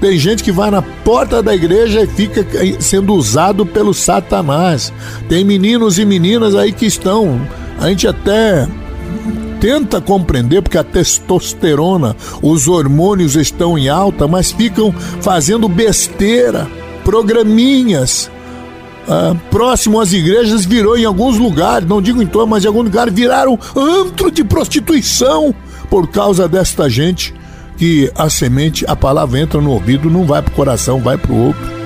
Tem 0.00 0.18
gente 0.18 0.42
que 0.42 0.52
vai 0.52 0.70
na 0.70 0.82
porta 0.82 1.42
da 1.42 1.54
igreja 1.54 2.02
e 2.02 2.06
fica 2.06 2.44
sendo 2.80 3.14
usado 3.14 3.64
pelo 3.64 3.94
Satanás. 3.94 4.92
Tem 5.28 5.44
meninos 5.44 5.98
e 5.98 6.04
meninas 6.04 6.54
aí 6.54 6.72
que 6.72 6.84
estão, 6.84 7.40
a 7.80 7.88
gente 7.88 8.06
até 8.06 8.68
tenta 9.60 10.00
compreender 10.00 10.60
porque 10.60 10.76
a 10.76 10.84
testosterona, 10.84 12.14
os 12.42 12.68
hormônios 12.68 13.36
estão 13.36 13.78
em 13.78 13.88
alta, 13.88 14.28
mas 14.28 14.52
ficam 14.52 14.92
fazendo 15.20 15.68
besteira, 15.68 16.68
programinhas. 17.04 18.30
Ah, 19.08 19.34
próximo 19.50 20.00
às 20.00 20.12
igrejas 20.12 20.64
virou 20.64 20.98
em 20.98 21.04
alguns 21.04 21.38
lugares, 21.38 21.88
não 21.88 22.02
digo 22.02 22.20
em 22.20 22.26
todos, 22.26 22.48
mas 22.48 22.64
em 22.64 22.68
alguns 22.68 22.84
lugares 22.84 23.14
viraram 23.14 23.58
antro 23.76 24.30
de 24.30 24.42
prostituição 24.42 25.54
por 25.88 26.08
causa 26.08 26.48
desta 26.48 26.90
gente 26.90 27.32
que 27.76 28.10
a 28.16 28.28
semente, 28.28 28.84
a 28.88 28.96
palavra 28.96 29.38
entra 29.38 29.60
no 29.60 29.70
ouvido, 29.70 30.10
não 30.10 30.24
vai 30.24 30.42
pro 30.42 30.54
coração, 30.54 30.98
vai 30.98 31.16
pro 31.16 31.34
outro. 31.34 31.76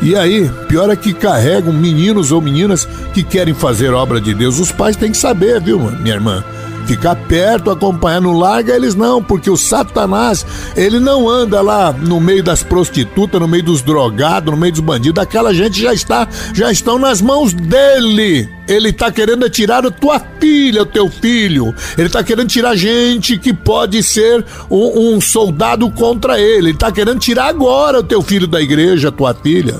E 0.00 0.14
aí, 0.16 0.50
pior 0.68 0.90
é 0.90 0.96
que 0.96 1.12
carregam 1.12 1.72
meninos 1.72 2.30
ou 2.30 2.40
meninas 2.40 2.86
que 3.12 3.22
querem 3.22 3.54
fazer 3.54 3.92
obra 3.92 4.20
de 4.20 4.34
Deus. 4.34 4.58
Os 4.58 4.70
pais 4.70 4.96
têm 4.96 5.10
que 5.10 5.16
saber, 5.16 5.60
viu, 5.60 5.78
minha 5.78 6.14
irmã? 6.14 6.44
Ficar 6.86 7.16
perto, 7.16 7.70
acompanhar, 7.70 8.20
não 8.20 8.32
larga 8.32 8.74
eles 8.74 8.94
não, 8.94 9.22
porque 9.22 9.50
o 9.50 9.56
Satanás, 9.56 10.46
ele 10.76 11.00
não 11.00 11.28
anda 11.28 11.60
lá 11.60 11.92
no 11.92 12.20
meio 12.20 12.42
das 12.42 12.62
prostitutas, 12.62 13.40
no 13.40 13.48
meio 13.48 13.62
dos 13.62 13.82
drogados, 13.82 14.52
no 14.52 14.58
meio 14.58 14.72
dos 14.72 14.80
bandidos, 14.80 15.22
aquela 15.22 15.52
gente 15.52 15.80
já 15.80 15.92
está, 15.92 16.28
já 16.52 16.70
estão 16.70 16.98
nas 16.98 17.20
mãos 17.20 17.52
dele. 17.52 18.48
Ele 18.66 18.88
está 18.88 19.12
querendo 19.12 19.48
tirar 19.50 19.84
a 19.84 19.90
tua 19.90 20.20
filha, 20.40 20.82
o 20.82 20.86
teu 20.86 21.10
filho. 21.10 21.74
Ele 21.98 22.06
está 22.06 22.22
querendo 22.22 22.48
tirar 22.48 22.74
gente 22.74 23.36
que 23.36 23.52
pode 23.52 24.02
ser 24.02 24.44
um, 24.70 25.14
um 25.14 25.20
soldado 25.20 25.90
contra 25.90 26.40
ele. 26.40 26.68
Ele 26.68 26.70
está 26.70 26.90
querendo 26.90 27.18
tirar 27.18 27.48
agora 27.48 28.00
o 28.00 28.02
teu 28.02 28.22
filho 28.22 28.46
da 28.46 28.62
igreja, 28.62 29.08
a 29.08 29.12
tua 29.12 29.34
filha. 29.34 29.76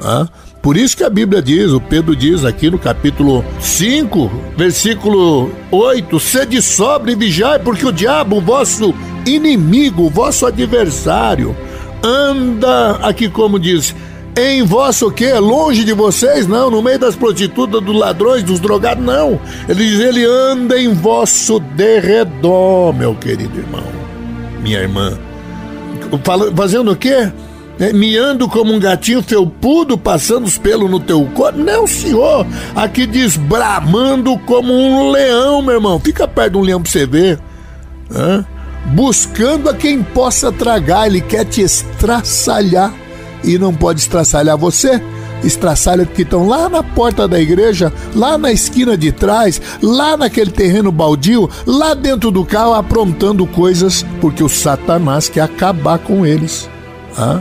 Ah? 0.00 0.28
Por 0.62 0.76
isso 0.76 0.96
que 0.96 1.02
a 1.02 1.10
Bíblia 1.10 1.42
diz, 1.42 1.72
o 1.72 1.80
Pedro 1.80 2.14
diz 2.14 2.44
aqui 2.44 2.70
no 2.70 2.78
capítulo 2.78 3.44
5, 3.60 4.30
versículo 4.56 5.50
8: 5.72 6.20
sede 6.20 6.62
sobre 6.62 7.12
e 7.12 7.16
vigiai, 7.16 7.58
porque 7.58 7.84
o 7.84 7.90
diabo, 7.90 8.36
o 8.36 8.40
vosso 8.40 8.94
inimigo, 9.26 10.04
o 10.04 10.10
vosso 10.10 10.46
adversário, 10.46 11.56
anda 12.00 12.92
aqui 13.02 13.28
como 13.28 13.58
diz, 13.58 13.92
em 14.36 14.62
vosso 14.62 15.10
quê? 15.10 15.34
Longe 15.34 15.84
de 15.84 15.92
vocês? 15.92 16.46
Não, 16.46 16.70
no 16.70 16.80
meio 16.80 16.98
das 16.98 17.16
prostitutas, 17.16 17.82
dos 17.82 17.96
ladrões, 17.96 18.44
dos 18.44 18.60
drogados, 18.60 19.04
não. 19.04 19.40
Ele 19.68 19.84
diz, 19.84 19.98
ele 19.98 20.24
anda 20.24 20.80
em 20.80 20.94
vosso 20.94 21.58
derredor, 21.58 22.94
meu 22.94 23.16
querido 23.16 23.58
irmão, 23.58 23.84
minha 24.62 24.78
irmã. 24.78 25.18
Fazendo 26.54 26.92
o 26.92 26.96
quê? 26.96 27.32
Né, 27.78 27.92
miando 27.92 28.48
como 28.48 28.72
um 28.72 28.78
gatinho 28.78 29.22
felpudo, 29.22 29.96
passando 29.96 30.46
os 30.46 30.58
pelos 30.58 30.90
no 30.90 31.00
teu 31.00 31.24
corpo. 31.34 31.58
Não, 31.58 31.86
senhor. 31.86 32.46
Aqui 32.74 33.06
diz 33.06 33.36
bramando 33.36 34.38
como 34.40 34.72
um 34.72 35.10
leão, 35.10 35.62
meu 35.62 35.74
irmão. 35.74 35.98
Fica 35.98 36.28
perto 36.28 36.52
de 36.52 36.58
um 36.58 36.62
leão 36.62 36.82
pra 36.82 36.90
você 36.90 37.06
ver. 37.06 37.38
Né? 38.10 38.44
Buscando 38.86 39.70
a 39.70 39.74
quem 39.74 40.02
possa 40.02 40.52
tragar. 40.52 41.06
Ele 41.06 41.20
quer 41.20 41.44
te 41.44 41.62
estraçalhar. 41.62 42.92
E 43.44 43.58
não 43.58 43.74
pode 43.74 44.00
estraçalhar 44.00 44.56
você 44.56 45.02
estraçalha 45.44 46.06
que 46.06 46.22
estão 46.22 46.46
lá 46.46 46.68
na 46.68 46.84
porta 46.84 47.26
da 47.26 47.40
igreja, 47.40 47.92
lá 48.14 48.38
na 48.38 48.52
esquina 48.52 48.96
de 48.96 49.10
trás, 49.10 49.60
lá 49.82 50.16
naquele 50.16 50.52
terreno 50.52 50.92
baldio, 50.92 51.50
lá 51.66 51.94
dentro 51.94 52.30
do 52.30 52.44
carro, 52.44 52.74
aprontando 52.74 53.44
coisas, 53.46 54.06
porque 54.20 54.42
o 54.42 54.48
Satanás 54.48 55.28
quer 55.28 55.40
acabar 55.40 55.98
com 55.98 56.24
eles. 56.24 56.70
Ah? 57.16 57.40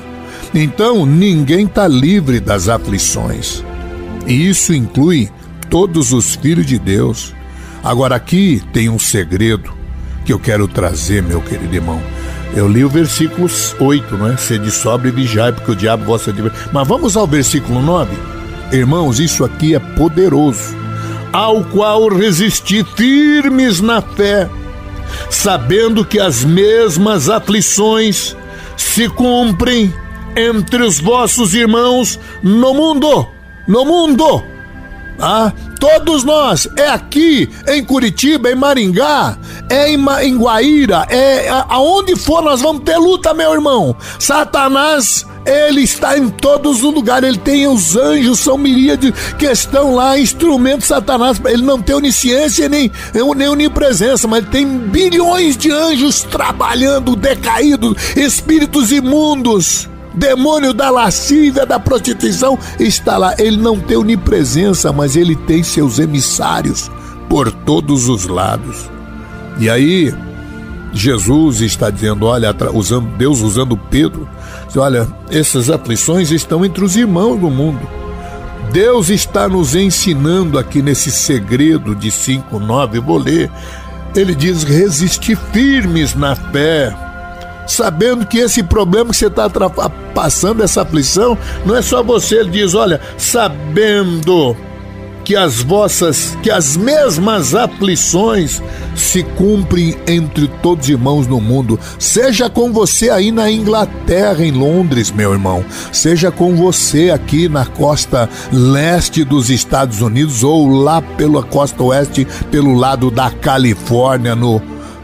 Então, 0.53 1.05
ninguém 1.05 1.65
está 1.65 1.88
livre 1.88 2.39
das 2.39 2.67
aflições. 2.67 3.63
E 4.27 4.50
isso 4.50 4.74
inclui 4.74 5.29
todos 5.70 6.12
os 6.12 6.36
filhos 6.36 6.65
de 6.65 6.77
Deus. 6.77 7.34
Agora, 7.84 8.15
aqui 8.15 8.62
tem 8.74 8.89
um 8.89 9.00
segredo 9.00 9.74
que 10.25 10.34
eu 10.34 10.39
quero 10.39 10.67
trazer, 10.67 11.24
meu 11.24 11.41
querido 11.41 11.74
irmão. 11.74 12.01
Eu 12.53 12.67
li 12.67 12.84
o 12.84 12.89
versículo 12.89 13.50
8, 13.79 14.17
não 14.17 14.27
é? 14.27 14.36
Sede 14.36 14.70
sobre 14.72 15.08
e 15.08 15.12
vigiai, 15.12 15.53
porque 15.53 15.72
o 15.72 15.75
diabo 15.75 16.03
vossa 16.03 16.31
adversário. 16.31 16.70
Mas 16.74 16.88
vamos 16.88 17.15
ao 17.15 17.25
versículo 17.25 17.81
9. 17.81 18.13
Irmãos, 18.74 19.20
isso 19.20 19.46
aqui 19.46 19.74
é 19.74 19.79
poderoso. 19.79 20.75
Ao 21.31 21.63
qual 21.63 22.10
resisti 22.10 22.84
firmes 22.84 23.79
na 23.79 24.01
fé, 24.01 24.50
sabendo 25.29 26.03
que 26.03 26.20
as 26.20 26.43
mesmas 26.43 27.29
aflições 27.29 28.36
se 28.75 29.08
cumprem 29.08 29.93
entre 30.36 30.84
os 30.84 31.00
vossos 31.00 31.54
irmãos 31.54 32.20
no 32.44 32.74
mundo. 32.74 33.28
No 33.68 33.86
mundo. 33.86 34.44
Ah, 35.20 35.54
todos 35.80 36.24
nós, 36.24 36.68
é 36.76 36.88
aqui 36.88 37.48
em 37.68 37.84
Curitiba, 37.84 38.50
em 38.50 38.56
Maringá, 38.56 39.38
é 39.70 39.92
em, 39.92 40.04
em 40.24 40.38
Guaíra, 40.38 41.06
é 41.10 41.48
aonde 41.70 42.16
for 42.16 42.42
nós 42.42 42.60
vamos 42.60 42.84
ter 42.84 42.98
luta, 42.98 43.32
meu 43.32 43.54
irmão. 43.54 43.96
Satanás 44.18 45.26
ele 45.46 45.82
está 45.82 46.18
em 46.18 46.30
todos 46.30 46.84
os 46.84 46.94
lugares, 46.94 47.28
ele 47.28 47.38
tem 47.38 47.68
os 47.68 47.96
anjos, 47.96 48.40
são 48.40 48.58
miríades 48.58 49.12
que 49.38 49.46
estão 49.46 49.96
lá, 49.96 50.18
instrumentos 50.18 50.88
Satanás. 50.88 51.42
Ele 51.46 51.64
não 51.64 51.82
tem 51.82 51.96
onisciência 51.96 52.70
nem, 52.70 52.92
nem 53.36 53.48
onipresença, 53.48 54.28
mas 54.28 54.48
tem 54.50 54.68
bilhões 54.68 55.58
de 55.58 55.72
anjos 55.72 56.22
trabalhando, 56.24 57.16
decaídos, 57.16 57.96
espíritos 58.16 58.92
imundos 58.92 59.90
demônio 60.13 60.74
da 60.74 60.89
lascívia, 60.89 61.65
da 61.65 61.80
prostituição, 61.80 62.58
está 62.80 63.18
lá. 63.18 63.36
Ele 63.38 63.58
não 63.58 63.80
tem 63.80 63.98
onipresença, 63.98 64.91
mas 64.91 65.15
ele 65.15 65.36
tem 65.36 65.63
seus 65.63 66.00
emissários 66.00 66.91
por 67.30 67.51
todos 67.51 68.10
os 68.10 68.25
lados. 68.25 68.89
E 69.60 69.70
aí, 69.70 70.13
Jesus 70.94 71.62
está 71.62 71.89
dizendo: 71.89 72.25
olha, 72.25 72.56
usando, 72.74 73.08
Deus 73.18 73.41
usando 73.41 73.77
Pedro, 73.77 74.27
diz, 74.68 74.77
olha, 74.77 75.08
essas 75.30 75.70
aflições 75.70 76.32
estão 76.32 76.65
entre 76.65 76.84
os 76.84 76.96
irmãos 76.96 77.39
do 77.39 77.50
mundo. 77.50 77.88
Deus 78.72 79.10
está 79.10 79.50
nos 79.50 79.75
ensinando 79.75 80.58
aqui 80.58 80.82
nesse 80.82 81.12
segredo 81.12 81.94
de 81.94 82.10
5, 82.10 82.58
9, 82.58 83.00
vou 83.00 83.18
ler. 83.18 83.51
Ele 84.15 84.36
diz: 84.36 84.63
resistir 84.63 85.38
firmes 85.51 86.15
na 86.15 86.36
fé 86.36 87.11
sabendo 87.72 88.25
que 88.25 88.38
esse 88.38 88.62
problema 88.63 89.12
que 89.12 89.18
você 89.18 89.28
está 89.28 89.50
passando, 90.13 90.63
essa 90.63 90.82
aflição, 90.82 91.38
não 91.66 91.75
é 91.75 91.82
só 91.82 92.04
você. 92.04 92.40
Ele 92.40 92.50
diz: 92.50 92.74
olha, 92.74 93.00
sabendo 93.18 94.56
que 95.24 95.36
as 95.36 95.62
vossas, 95.62 96.38
que 96.42 96.50
as 96.50 96.75
mesmas 96.75 97.54
aflições 97.54 98.62
se 98.96 99.24
cumprem 99.24 99.96
entre 100.08 100.48
todos 100.62 100.86
os 100.86 100.90
irmãos 100.90 101.28
no 101.28 101.40
mundo. 101.40 101.80
Seja 102.00 102.50
com 102.50 102.74
você 102.74 103.10
aí 103.10 103.32
na 103.32 103.50
Inglaterra, 103.50 104.44
em 104.44 104.51
Londres, 104.51 105.12
meu 105.12 105.32
irmão. 105.32 105.63
Seja 105.92 106.32
com 106.32 106.56
você 106.56 107.12
aqui 107.12 107.48
na 107.48 107.66
costa 107.66 108.30
leste 108.51 109.24
dos 109.24 109.50
Estados 109.50 110.01
Unidos 110.01 110.44
ou 110.44 110.68
lá 110.68 111.01
pela 111.01 111.44
costa 111.44 111.84
oeste, 111.84 112.28
pelo 112.50 112.74
lado 112.74 113.10
da 113.10 113.30
Califórnia, 113.30 114.36
no 114.36 114.60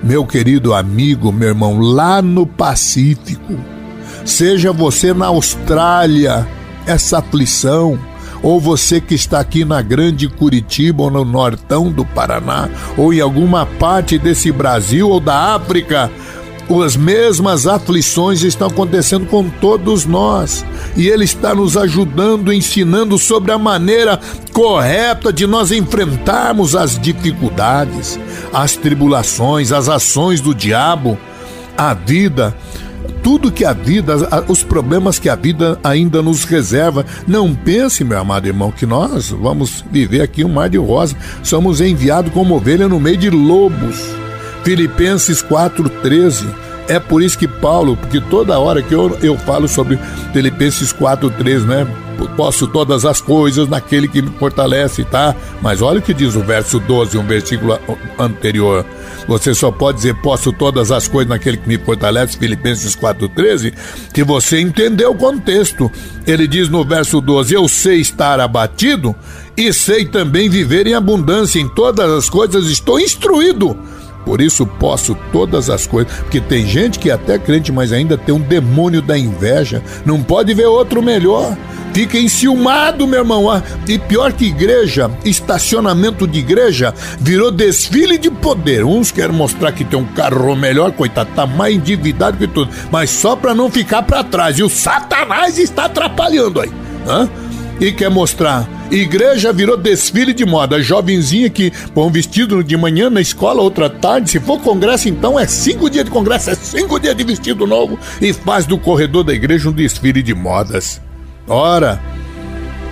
meu 0.08 0.26
querido 0.26 0.74
amigo, 0.74 1.34
meu 1.34 1.50
irmão, 1.50 1.80
lá 1.80 2.22
no 2.22 2.48
Pacífico. 2.48 3.60
Seja 4.24 4.72
você 4.72 5.14
na 5.14 5.26
Austrália, 5.26 6.48
essa 6.86 7.18
aflição 7.20 8.00
ou 8.42 8.58
você 8.58 9.02
que 9.02 9.16
está 9.16 9.42
aqui 9.42 9.66
na 9.66 9.82
Grande 9.82 10.30
Curitiba 10.30 11.04
ou 11.04 11.12
no 11.12 11.26
Nortão 11.26 11.92
do 11.92 12.06
Paraná, 12.06 12.70
ou 12.96 13.14
em 13.14 13.20
alguma 13.20 13.66
parte 13.66 14.18
desse 14.18 14.50
Brasil 14.50 15.10
ou 15.10 15.20
da 15.20 15.56
África, 15.56 16.10
as 16.84 16.96
mesmas 16.96 17.66
aflições 17.66 18.44
estão 18.44 18.68
acontecendo 18.68 19.26
com 19.26 19.50
todos 19.50 20.06
nós. 20.06 20.66
E 20.96 21.08
Ele 21.08 21.24
está 21.24 21.56
nos 21.56 21.78
ajudando, 21.78 22.52
ensinando 22.52 23.18
sobre 23.18 23.52
a 23.52 23.58
maneira 23.58 24.20
correta 24.54 25.32
de 25.32 25.48
nós 25.48 25.72
enfrentarmos 25.72 26.76
as 26.76 27.00
dificuldades, 27.00 28.20
as 28.54 28.76
tribulações, 28.76 29.72
as 29.72 29.88
ações 29.88 30.42
do 30.42 30.54
diabo, 30.54 31.18
a 31.78 31.94
vida 31.94 32.56
tudo 33.24 33.52
que 33.52 33.66
a 33.66 33.74
vida, 33.74 34.16
os 34.48 34.64
problemas 34.64 35.20
que 35.20 35.28
a 35.28 35.36
vida 35.36 35.78
ainda 35.84 36.22
nos 36.22 36.46
reserva. 36.46 37.06
Não 37.28 37.54
pense, 37.54 38.04
meu 38.04 38.20
amado 38.20 38.48
irmão, 38.48 38.72
que 38.72 38.86
nós 38.86 39.30
vamos 39.30 39.84
viver 39.92 40.22
aqui 40.22 40.46
um 40.46 40.50
mar 40.50 40.70
de 40.70 40.78
rosa. 40.78 41.16
Somos 41.44 41.82
enviados 41.82 42.32
como 42.32 42.56
ovelha 42.56 42.88
no 42.88 43.00
meio 43.00 43.18
de 43.18 43.30
lobos. 43.30 44.27
Filipenses 44.68 45.42
4,13. 45.42 46.46
É 46.90 47.00
por 47.00 47.24
isso 47.24 47.40
que 47.40 47.48
Paulo, 47.48 47.96
porque 47.96 48.20
toda 48.20 48.60
hora 48.60 48.82
que 48.82 48.94
eu, 48.94 49.18
eu 49.22 49.38
falo 49.38 49.66
sobre 49.66 49.98
Filipenses 50.34 50.92
4,13, 50.92 51.62
né? 51.62 51.88
Posso 52.36 52.68
todas 52.68 53.06
as 53.06 53.22
coisas 53.22 53.70
naquele 53.70 54.10
que 54.10 54.22
me 54.22 54.30
fortalece, 54.38 55.06
tá? 55.06 55.34
Mas 55.62 55.82
olha 55.82 56.00
o 56.00 56.02
que 56.02 56.14
diz 56.14 56.36
o 56.36 56.42
verso 56.42 56.82
12, 56.82 57.18
um 57.18 57.26
versículo 57.26 57.80
anterior. 58.20 58.86
Você 59.26 59.56
só 59.56 59.72
pode 59.72 60.00
dizer 60.00 60.16
posso 60.16 60.52
todas 60.52 60.92
as 60.92 61.08
coisas 61.08 61.30
naquele 61.30 61.56
que 61.56 61.70
me 61.70 61.78
fortalece, 61.78 62.38
Filipenses 62.38 62.94
4,13, 62.94 63.74
que 64.14 64.22
você 64.22 64.60
entendeu 64.60 65.12
o 65.12 65.18
contexto. 65.18 65.90
Ele 66.26 66.46
diz 66.46 66.68
no 66.68 66.84
verso 66.84 67.22
12: 67.22 67.54
Eu 67.54 67.70
sei 67.70 68.02
estar 68.02 68.38
abatido 68.42 69.16
e 69.56 69.72
sei 69.72 70.04
também 70.04 70.50
viver 70.50 70.88
em 70.88 70.94
abundância. 70.94 71.58
Em 71.58 71.70
todas 71.70 72.12
as 72.12 72.30
coisas 72.30 72.66
estou 72.66 73.00
instruído. 73.00 73.78
Por 74.28 74.42
isso 74.42 74.66
posso 74.66 75.16
todas 75.32 75.70
as 75.70 75.88
coisas. 75.88 76.12
Porque 76.18 76.42
tem 76.42 76.68
gente 76.68 77.00
que 77.00 77.10
é 77.10 77.14
até 77.14 77.40
crente, 77.40 77.72
mas 77.72 77.94
ainda 77.94 78.18
tem 78.18 78.36
um 78.36 78.42
demônio 78.42 79.02
da 79.02 79.18
inveja. 79.18 79.82
Não 80.06 80.22
pode 80.22 80.54
ver 80.54 80.66
outro 80.66 81.02
melhor 81.02 81.56
fica 81.94 82.20
enciumado, 82.20 83.08
meu 83.08 83.22
irmão. 83.22 83.50
Ah, 83.50 83.64
e 83.88 83.98
pior 83.98 84.34
que 84.34 84.46
igreja, 84.46 85.10
estacionamento 85.26 86.28
de 86.28 86.40
igreja 86.40 86.94
virou 87.20 87.50
desfile 87.50 88.18
de 88.18 88.30
poder. 88.30 88.84
Uns 88.84 89.12
querem 89.12 89.36
mostrar 89.36 89.72
que 89.72 89.86
tem 89.86 89.98
um 89.98 90.06
carro 90.06 90.56
melhor, 90.58 90.92
coitado, 90.92 91.30
tá 91.34 91.48
mais 91.48 91.74
endividado 91.74 92.38
que 92.38 92.48
tudo, 92.48 92.70
mas 92.92 93.10
só 93.10 93.36
para 93.36 93.56
não 93.56 93.72
ficar 93.72 94.04
para 94.04 94.26
trás. 94.26 94.60
E 94.60 94.64
o 94.64 94.70
Satanás 94.70 95.58
está 95.58 95.86
atrapalhando 95.86 96.60
aí. 96.60 96.72
Hã? 97.08 97.30
E 97.80 97.92
quer 97.92 98.10
mostrar 98.10 98.68
Igreja 98.90 99.52
virou 99.52 99.76
desfile 99.76 100.34
de 100.34 100.46
moda. 100.46 100.82
Jovenzinha 100.82 101.50
que 101.50 101.72
põe 101.94 102.08
um 102.08 102.12
vestido 102.12 102.64
de 102.64 102.78
manhã 102.78 103.10
na 103.10 103.20
escola, 103.20 103.62
outra 103.62 103.90
tarde. 103.90 104.30
Se 104.30 104.40
for 104.40 104.60
congresso, 104.62 105.10
então 105.10 105.38
é 105.38 105.46
cinco 105.46 105.90
dias 105.90 106.06
de 106.06 106.12
congresso, 106.12 106.50
é 106.50 106.56
cinco 106.56 106.98
dias 106.98 107.16
de 107.16 107.24
vestido 107.24 107.68
novo 107.68 108.00
e 108.22 108.32
faz 108.32 108.66
do 108.66 108.78
corredor 108.78 109.26
da 109.26 109.34
igreja 109.34 109.70
um 109.70 109.74
desfile 109.74 110.24
de 110.24 110.34
modas. 110.34 111.02
Ora, 111.48 112.02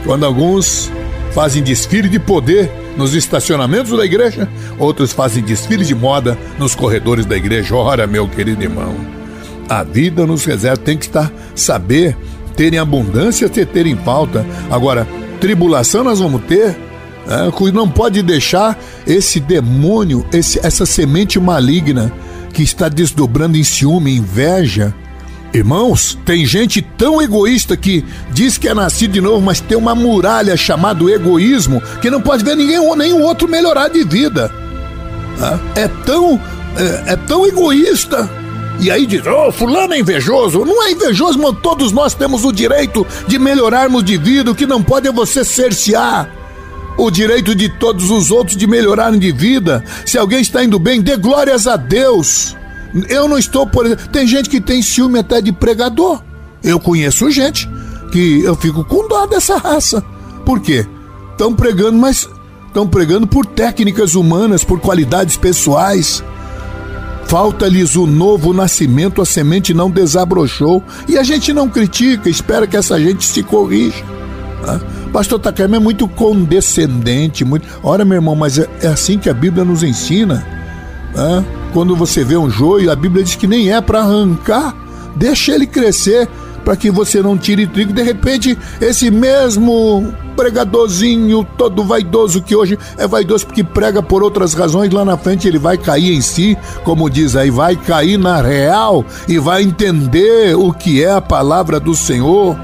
quando 0.03 0.25
alguns 0.25 0.91
fazem 1.33 1.63
desfile 1.63 2.09
de 2.09 2.19
poder 2.19 2.69
nos 2.97 3.15
estacionamentos 3.15 3.97
da 3.97 4.05
igreja, 4.05 4.49
outros 4.77 5.13
fazem 5.13 5.43
desfile 5.43 5.85
de 5.85 5.95
moda 5.95 6.37
nos 6.59 6.75
corredores 6.75 7.25
da 7.25 7.37
igreja. 7.37 7.73
Ora, 7.73 8.05
meu 8.05 8.27
querido 8.27 8.61
irmão, 8.61 8.95
a 9.69 9.81
vida 9.81 10.25
nos 10.25 10.43
reserva 10.43 10.77
tem 10.77 10.97
que 10.97 11.05
estar 11.05 11.31
saber 11.55 12.17
ter 12.55 12.73
em 12.73 12.77
abundância, 12.77 13.49
ter 13.49 13.65
ter 13.67 13.85
em 13.85 13.95
falta. 13.95 14.45
Agora, 14.69 15.07
tribulação 15.39 16.03
nós 16.03 16.19
vamos 16.19 16.43
ter. 16.45 16.77
É, 17.27 17.71
não 17.71 17.89
pode 17.89 18.21
deixar 18.21 18.77
esse 19.05 19.39
demônio, 19.39 20.25
esse, 20.31 20.59
essa 20.63 20.85
semente 20.85 21.39
maligna 21.39 22.11
que 22.53 22.61
está 22.61 22.87
desdobrando 22.87 23.57
em 23.57 23.63
ciúme, 23.63 24.15
inveja, 24.15 24.93
Irmãos, 25.55 26.17
tem 26.25 26.45
gente 26.45 26.81
tão 26.81 27.21
egoísta 27.21 27.77
que 27.77 28.03
diz 28.33 28.57
que 28.57 28.67
é 28.67 28.73
nascido 28.73 29.13
de 29.13 29.21
novo, 29.21 29.39
mas 29.39 29.61
tem 29.61 29.77
uma 29.77 29.95
muralha 29.95 30.57
chamada 30.57 31.01
egoísmo 31.09 31.81
que 32.01 32.09
não 32.09 32.19
pode 32.19 32.43
ver 32.43 32.57
ninguém 32.57 32.77
nenhum 32.97 33.21
outro 33.21 33.47
melhorar 33.47 33.87
de 33.87 34.03
vida. 34.03 34.51
É 35.73 35.87
tão, 36.05 36.41
é, 36.75 37.13
é 37.13 37.15
tão 37.15 37.45
egoísta. 37.45 38.29
E 38.79 38.91
aí 38.91 39.05
diz, 39.05 39.21
oh, 39.25 39.51
fulano 39.51 39.93
é 39.93 39.99
invejoso. 39.99 40.65
Não 40.65 40.83
é 40.83 40.91
invejoso, 40.91 41.39
mas 41.39 41.57
todos 41.61 41.91
nós 41.91 42.13
temos 42.13 42.43
o 42.43 42.51
direito 42.51 43.05
de 43.27 43.39
melhorarmos 43.39 44.03
de 44.03 44.17
vida. 44.17 44.51
O 44.51 44.55
que 44.55 44.65
não 44.65 44.83
pode 44.83 45.07
é 45.07 45.11
você 45.11 45.43
cercear 45.43 46.29
o 46.97 47.09
direito 47.09 47.53
de 47.55 47.69
todos 47.69 48.09
os 48.09 48.31
outros 48.31 48.57
de 48.57 48.67
melhorarem 48.67 49.19
de 49.19 49.31
vida. 49.31 49.83
Se 50.05 50.17
alguém 50.17 50.41
está 50.41 50.63
indo 50.63 50.79
bem, 50.79 51.01
dê 51.01 51.15
glórias 51.17 51.67
a 51.67 51.75
Deus. 51.75 52.55
Eu 53.09 53.27
não 53.27 53.37
estou, 53.37 53.67
por 53.67 53.85
exemplo. 53.85 54.07
Tem 54.09 54.25
gente 54.25 54.49
que 54.49 54.61
tem 54.61 54.81
ciúme 54.81 55.19
até 55.19 55.41
de 55.41 55.51
pregador. 55.51 56.21
Eu 56.63 56.79
conheço 56.79 57.29
gente 57.29 57.69
que 58.11 58.41
eu 58.43 58.55
fico 58.55 58.83
com 58.83 59.07
dó 59.07 59.25
dessa 59.25 59.57
raça. 59.57 60.03
Por 60.45 60.61
quê? 60.61 60.85
Estão 61.31 61.53
pregando, 61.53 61.97
mas 61.97 62.29
estão 62.67 62.87
pregando 62.87 63.27
por 63.27 63.45
técnicas 63.45 64.15
humanas, 64.15 64.63
por 64.63 64.79
qualidades 64.79 65.35
pessoais. 65.35 66.23
Falta-lhes 67.27 67.95
o 67.95 68.05
novo 68.05 68.53
nascimento, 68.53 69.21
a 69.21 69.25
semente 69.25 69.73
não 69.73 69.89
desabrochou. 69.89 70.83
E 71.07 71.17
a 71.17 71.23
gente 71.23 71.51
não 71.51 71.67
critica, 71.67 72.29
espera 72.29 72.67
que 72.67 72.77
essa 72.77 72.99
gente 72.99 73.25
se 73.25 73.41
corrija. 73.41 74.03
Né? 74.65 74.81
Pastor 75.11 75.39
Takayama 75.39 75.77
é 75.77 75.79
muito 75.79 76.07
condescendente, 76.07 77.43
muito. 77.45 77.67
Ora, 77.81 78.05
meu 78.05 78.15
irmão, 78.15 78.35
mas 78.35 78.59
é, 78.59 78.69
é 78.81 78.87
assim 78.87 79.17
que 79.17 79.29
a 79.29 79.33
Bíblia 79.33 79.63
nos 79.63 79.81
ensina. 79.81 80.45
Né? 81.15 81.45
Quando 81.73 81.95
você 81.95 82.23
vê 82.23 82.37
um 82.37 82.49
joio, 82.49 82.91
a 82.91 82.95
Bíblia 82.95 83.23
diz 83.23 83.35
que 83.35 83.47
nem 83.47 83.71
é 83.71 83.81
para 83.81 84.01
arrancar, 84.01 84.75
deixa 85.15 85.53
ele 85.53 85.65
crescer 85.65 86.29
para 86.65 86.75
que 86.75 86.89
você 86.89 87.21
não 87.21 87.37
tire 87.37 87.67
trigo. 87.67 87.93
De 87.93 88.01
repente, 88.01 88.57
esse 88.81 89.11
mesmo 89.11 90.11
pregadorzinho 90.35 91.47
todo 91.57 91.83
vaidoso 91.83 92.41
que 92.41 92.55
hoje 92.55 92.77
é 92.97 93.07
vaidoso 93.07 93.45
porque 93.45 93.63
prega 93.63 94.03
por 94.03 94.21
outras 94.21 94.53
razões, 94.53 94.91
lá 94.91 95.05
na 95.05 95.15
frente 95.15 95.47
ele 95.47 95.59
vai 95.59 95.77
cair 95.77 96.13
em 96.13 96.19
si, 96.19 96.57
como 96.83 97.09
diz 97.09 97.35
aí, 97.37 97.49
vai 97.49 97.77
cair 97.77 98.17
na 98.17 98.41
real 98.41 99.05
e 99.29 99.37
vai 99.37 99.63
entender 99.63 100.55
o 100.57 100.73
que 100.73 101.01
é 101.01 101.11
a 101.11 101.21
palavra 101.21 101.79
do 101.79 101.95
Senhor. 101.95 102.57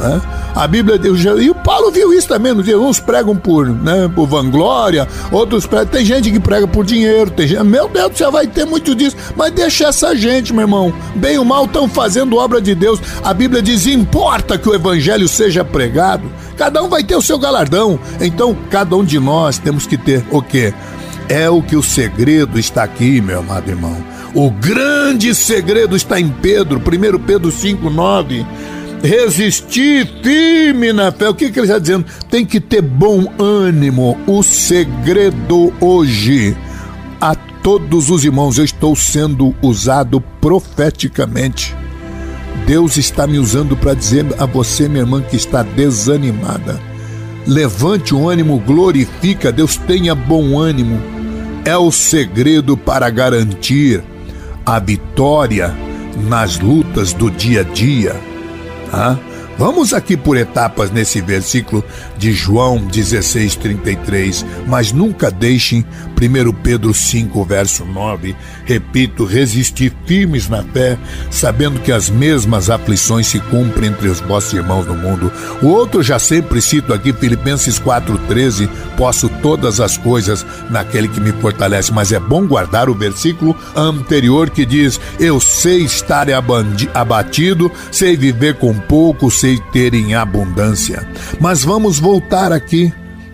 Né? 0.00 0.20
A 0.54 0.66
Bíblia 0.66 0.98
e 1.40 1.50
o 1.50 1.54
Paulo 1.54 1.90
viu 1.90 2.12
isso 2.12 2.26
também, 2.26 2.52
uns 2.52 2.98
pregam 2.98 3.36
por, 3.36 3.68
né, 3.68 4.10
por 4.14 4.26
vanglória, 4.26 5.06
outros 5.30 5.66
pregam, 5.66 5.88
tem 5.88 6.04
gente 6.04 6.30
que 6.30 6.40
prega 6.40 6.66
por 6.66 6.86
dinheiro, 6.86 7.30
tem 7.30 7.46
gente, 7.46 7.62
meu 7.62 7.86
Deus, 7.86 8.16
você 8.16 8.30
vai 8.30 8.46
ter 8.46 8.64
muito 8.64 8.94
disso, 8.94 9.14
mas 9.36 9.52
deixa 9.52 9.88
essa 9.88 10.16
gente, 10.16 10.54
meu 10.54 10.62
irmão, 10.62 10.92
bem 11.14 11.36
ou 11.38 11.44
mal 11.44 11.66
estão 11.66 11.86
fazendo 11.86 12.36
obra 12.36 12.62
de 12.62 12.74
Deus. 12.74 12.98
A 13.22 13.34
Bíblia 13.34 13.60
diz: 13.60 13.86
importa 13.86 14.56
que 14.56 14.68
o 14.68 14.74
evangelho 14.74 15.28
seja 15.28 15.62
pregado, 15.62 16.30
cada 16.56 16.82
um 16.82 16.88
vai 16.88 17.04
ter 17.04 17.16
o 17.16 17.22
seu 17.22 17.38
galardão. 17.38 18.00
Então, 18.20 18.56
cada 18.70 18.96
um 18.96 19.04
de 19.04 19.20
nós 19.20 19.58
temos 19.58 19.86
que 19.86 19.98
ter 19.98 20.24
o 20.30 20.40
quê? 20.40 20.72
É 21.28 21.48
o 21.50 21.62
que 21.62 21.76
o 21.76 21.82
segredo 21.82 22.58
está 22.58 22.82
aqui, 22.82 23.20
meu 23.20 23.40
amado 23.40 23.68
irmão. 23.68 23.96
O 24.34 24.50
grande 24.50 25.34
segredo 25.34 25.94
está 25.94 26.18
em 26.18 26.28
Pedro, 26.28 26.78
1 26.78 27.18
Pedro 27.18 27.50
5,9 27.50 28.46
resistir 29.02 30.06
firme 30.22 30.92
na 30.92 31.10
fé. 31.10 31.28
O 31.28 31.34
que, 31.34 31.50
que 31.50 31.58
ele 31.58 31.66
está 31.66 31.78
dizendo? 31.78 32.06
Tem 32.30 32.44
que 32.44 32.60
ter 32.60 32.82
bom 32.82 33.32
ânimo. 33.38 34.18
O 34.26 34.42
segredo 34.42 35.72
hoje. 35.80 36.56
A 37.20 37.34
todos 37.34 38.10
os 38.10 38.24
irmãos, 38.24 38.56
eu 38.56 38.64
estou 38.64 38.96
sendo 38.96 39.54
usado 39.62 40.20
profeticamente. 40.40 41.74
Deus 42.66 42.96
está 42.96 43.26
me 43.26 43.38
usando 43.38 43.76
para 43.76 43.94
dizer 43.94 44.24
a 44.38 44.46
você, 44.46 44.88
minha 44.88 45.02
irmã, 45.02 45.20
que 45.20 45.36
está 45.36 45.62
desanimada. 45.62 46.80
Levante 47.46 48.14
o 48.14 48.28
ânimo, 48.28 48.58
glorifica 48.60 49.50
Deus, 49.50 49.76
tenha 49.76 50.14
bom 50.14 50.58
ânimo. 50.58 51.00
É 51.64 51.76
o 51.76 51.90
segredo 51.90 52.76
para 52.76 53.10
garantir 53.10 54.02
a 54.64 54.78
vitória 54.78 55.74
nas 56.28 56.58
lutas 56.58 57.12
do 57.12 57.30
dia 57.30 57.60
a 57.60 57.64
dia. 57.64 58.29
Ah, 58.92 59.16
Vamos 59.60 59.92
aqui 59.92 60.16
por 60.16 60.38
etapas 60.38 60.90
nesse 60.90 61.20
versículo 61.20 61.84
de 62.16 62.32
João 62.32 62.78
16, 62.78 63.56
33. 63.56 64.46
Mas 64.66 64.90
nunca 64.90 65.30
deixem 65.30 65.84
1 66.20 66.52
Pedro 66.62 66.92
5, 66.92 67.44
verso 67.44 67.84
9. 67.84 68.36
Repito, 68.64 69.24
resistir 69.24 69.92
firmes 70.04 70.48
na 70.48 70.62
fé, 70.62 70.98
sabendo 71.30 71.80
que 71.80 71.90
as 71.90 72.10
mesmas 72.10 72.68
aflições 72.68 73.26
se 73.26 73.38
cumprem 73.40 73.90
entre 73.90 74.08
os 74.08 74.20
vossos 74.20 74.52
irmãos 74.52 74.86
no 74.86 74.94
mundo. 74.94 75.32
O 75.62 75.68
outro 75.68 76.02
já 76.02 76.18
sempre 76.18 76.60
cito 76.60 76.92
aqui, 76.92 77.12
Filipenses 77.12 77.78
4,13. 77.78 78.68
Posso 78.96 79.28
todas 79.42 79.80
as 79.80 79.96
coisas 79.96 80.44
naquele 80.68 81.08
que 81.08 81.20
me 81.20 81.32
fortalece. 81.32 81.92
Mas 81.92 82.12
é 82.12 82.20
bom 82.20 82.46
guardar 82.46 82.88
o 82.90 82.94
versículo 82.94 83.56
anterior 83.74 84.50
que 84.50 84.66
diz: 84.66 85.00
Eu 85.18 85.40
sei 85.40 85.84
estar 85.84 86.26
abatido, 86.94 87.70
sei 87.90 88.16
viver 88.16 88.54
com 88.56 88.74
pouco, 88.74 89.30
sei 89.30 89.58
ter 89.72 89.94
em 89.94 90.14
abundância. 90.14 91.06
Mas 91.40 91.64
vamos 91.64 91.98
voltar 91.98 92.52
aqui 92.52 92.92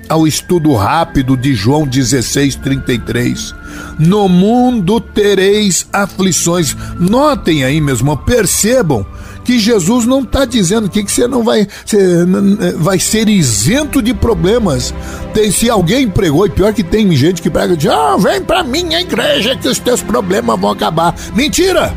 ao 0.09 0.27
estudo 0.27 0.75
rápido 0.75 1.37
de 1.37 1.55
João 1.55 1.87
16:33. 1.87 3.55
No 3.99 4.29
mundo 4.29 5.01
tereis 5.01 5.87
aflições. 5.93 6.77
Notem 6.99 7.65
aí, 7.65 7.81
mesmo, 7.81 8.17
percebam 8.17 9.07
que 9.45 9.61
Jesus 9.61 10.05
não 10.05 10.23
está 10.23 10.45
dizendo 10.45 10.89
que, 10.89 11.05
que 11.05 11.13
você 11.13 11.29
não 11.29 11.45
vai, 11.45 11.69
você 11.85 12.25
vai 12.77 12.99
ser 12.99 13.29
isento 13.29 14.03
de 14.03 14.13
problemas. 14.13 14.93
Tem, 15.33 15.53
se 15.53 15.71
alguém 15.71 16.09
pregou, 16.09 16.47
e 16.47 16.51
pior 16.51 16.73
que 16.73 16.83
tem 16.83 17.15
gente 17.15 17.41
que 17.41 17.49
prega, 17.49 17.77
diz, 17.77 17.89
ah, 17.89 18.17
vem 18.19 18.43
para 18.43 18.65
minha 18.65 19.01
igreja 19.01 19.55
que 19.55 19.69
os 19.69 19.79
teus 19.79 20.03
problemas 20.03 20.59
vão 20.59 20.71
acabar. 20.71 21.15
Mentira! 21.35 21.95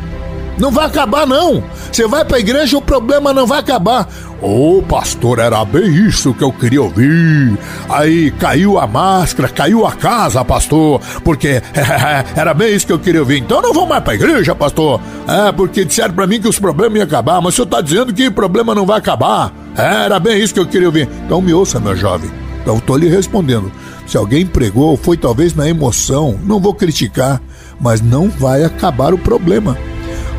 Não 0.60 0.70
vai 0.70 0.84
acabar, 0.84 1.26
não. 1.26 1.64
Você 1.90 2.06
vai 2.06 2.22
para 2.22 2.36
a 2.36 2.40
igreja, 2.40 2.76
o 2.76 2.82
problema 2.82 3.32
não 3.32 3.46
vai 3.46 3.60
acabar. 3.60 4.06
Ô 4.42 4.78
oh, 4.78 4.82
pastor, 4.82 5.38
era 5.38 5.62
bem 5.66 5.90
isso 5.90 6.32
que 6.32 6.42
eu 6.42 6.50
queria 6.50 6.80
ouvir. 6.80 7.58
Aí 7.90 8.30
caiu 8.30 8.78
a 8.78 8.86
máscara, 8.86 9.50
caiu 9.50 9.86
a 9.86 9.92
casa, 9.92 10.42
pastor, 10.42 10.98
porque 11.22 11.60
era 12.34 12.54
bem 12.54 12.74
isso 12.74 12.86
que 12.86 12.92
eu 12.92 12.98
queria 12.98 13.20
ouvir. 13.20 13.38
Então 13.38 13.60
não 13.60 13.74
vou 13.74 13.86
mais 13.86 14.02
para 14.02 14.14
a 14.14 14.16
igreja, 14.16 14.54
pastor. 14.54 14.98
É, 15.28 15.52
porque 15.52 15.84
disseram 15.84 16.14
para 16.14 16.26
mim 16.26 16.40
que 16.40 16.48
os 16.48 16.58
problemas 16.58 16.96
iam 16.96 17.04
acabar, 17.04 17.42
mas 17.42 17.52
o 17.52 17.56
senhor 17.56 17.66
está 17.66 17.80
dizendo 17.82 18.14
que 18.14 18.28
o 18.28 18.32
problema 18.32 18.74
não 18.74 18.86
vai 18.86 18.98
acabar. 18.98 19.52
É, 19.76 20.06
era 20.06 20.18
bem 20.18 20.40
isso 20.40 20.54
que 20.54 20.60
eu 20.60 20.66
queria 20.66 20.88
ouvir. 20.88 21.06
Então 21.26 21.42
me 21.42 21.52
ouça, 21.52 21.78
meu 21.78 21.94
jovem. 21.94 22.30
Então 22.62 22.78
estou 22.78 22.96
lhe 22.96 23.08
respondendo. 23.08 23.70
Se 24.06 24.16
alguém 24.16 24.46
pregou, 24.46 24.96
foi 24.96 25.18
talvez 25.18 25.54
na 25.54 25.68
emoção, 25.68 26.40
não 26.44 26.58
vou 26.58 26.72
criticar, 26.72 27.42
mas 27.78 28.00
não 28.00 28.30
vai 28.30 28.64
acabar 28.64 29.12
o 29.12 29.18
problema 29.18 29.76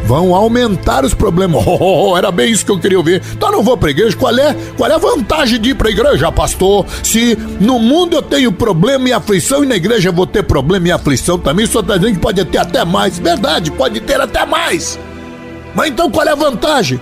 vão 0.06 0.36
aumentar 0.36 1.06
os 1.06 1.14
problemas. 1.14 1.62
Oh, 1.72 1.78
oh, 1.80 2.12
oh, 2.12 2.18
era 2.18 2.32
bem 2.32 2.52
isso 2.52 2.66
que 2.66 2.72
eu 2.72 2.80
queria 2.80 2.98
ouvir. 2.98 3.22
Então 3.34 3.52
não 3.52 3.64
vou 3.64 3.78
para 3.78 3.92
igreja. 3.92 4.16
Qual 4.18 4.38
é, 4.38 4.54
qual 4.76 4.90
é 4.90 4.96
a 4.96 4.98
vantagem 4.98 5.60
de 5.60 5.70
ir 5.70 5.76
para 5.76 5.90
igreja, 5.90 6.32
pastor? 6.32 6.86
Se 7.04 7.38
no 7.60 7.80
mundo 7.80 8.16
eu 8.16 8.22
tenho 8.22 8.52
problema 8.52 9.08
e 9.08 9.14
aflição 9.14 9.64
e 9.64 9.68
na 9.68 9.76
igreja 9.76 10.10
eu 10.10 10.14
vou 10.14 10.28
ter 10.28 10.44
problema 10.44 10.88
e 10.88 10.92
aflição 10.92 11.38
também, 11.38 11.66
só 11.66 11.80
está 11.80 11.98
dizendo 11.98 12.16
que 12.16 12.20
pode 12.20 12.44
ter 12.46 12.58
até 12.58 12.84
mais. 12.84 13.20
Verdade, 13.20 13.72
pode 13.72 14.00
ter 14.02 14.20
até 14.20 14.46
mais. 14.46 15.00
Mas 15.74 15.90
então 15.90 16.10
qual 16.10 16.28
é 16.28 16.32
a 16.32 16.36
vantagem? 16.36 17.00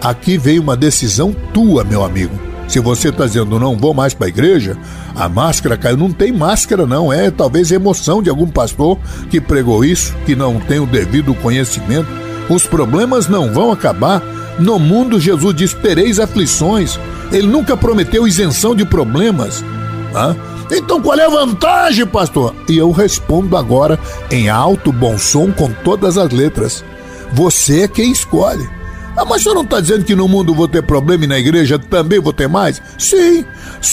Aqui 0.00 0.38
veio 0.38 0.62
uma 0.62 0.76
decisão 0.76 1.34
tua, 1.52 1.84
meu 1.84 2.04
amigo. 2.04 2.38
Se 2.68 2.80
você 2.80 3.08
está 3.08 3.26
dizendo 3.26 3.58
não 3.58 3.76
vou 3.76 3.94
mais 3.94 4.12
para 4.14 4.26
a 4.26 4.28
igreja, 4.28 4.76
a 5.14 5.28
máscara 5.28 5.76
caiu. 5.76 5.96
Não 5.96 6.12
tem 6.12 6.32
máscara, 6.32 6.86
não. 6.86 7.12
É 7.12 7.30
talvez 7.30 7.70
emoção 7.70 8.22
de 8.22 8.28
algum 8.28 8.46
pastor 8.46 8.98
que 9.30 9.40
pregou 9.40 9.84
isso, 9.84 10.14
que 10.26 10.34
não 10.34 10.58
tem 10.58 10.78
o 10.78 10.86
devido 10.86 11.34
conhecimento. 11.34 12.25
Os 12.48 12.66
problemas 12.66 13.28
não 13.28 13.52
vão 13.52 13.72
acabar. 13.72 14.22
No 14.58 14.78
mundo, 14.78 15.20
Jesus 15.20 15.54
diz: 15.54 15.74
tereis 15.74 16.18
aflições. 16.18 16.98
Ele 17.32 17.46
nunca 17.46 17.76
prometeu 17.76 18.26
isenção 18.26 18.74
de 18.74 18.84
problemas. 18.84 19.64
Tá? 20.12 20.34
Então 20.70 21.00
qual 21.00 21.18
é 21.18 21.24
a 21.24 21.28
vantagem, 21.28 22.06
pastor? 22.06 22.54
E 22.68 22.76
eu 22.76 22.90
respondo 22.90 23.56
agora 23.56 23.98
em 24.30 24.48
alto, 24.48 24.92
bom 24.92 25.18
som, 25.18 25.52
com 25.52 25.70
todas 25.84 26.18
as 26.18 26.30
letras. 26.32 26.84
Você 27.32 27.82
é 27.82 27.88
quem 27.88 28.12
escolhe. 28.12 28.75
Ah, 29.16 29.24
mas 29.24 29.40
o 29.40 29.44
senhor 29.44 29.54
não 29.54 29.62
está 29.62 29.80
dizendo 29.80 30.04
que 30.04 30.14
no 30.14 30.28
mundo 30.28 30.54
vou 30.54 30.68
ter 30.68 30.82
problema 30.82 31.24
e 31.24 31.28
na 31.28 31.38
igreja 31.38 31.78
também 31.78 32.20
vou 32.20 32.32
ter 32.32 32.48
mais? 32.48 32.82
Sim, 32.98 33.44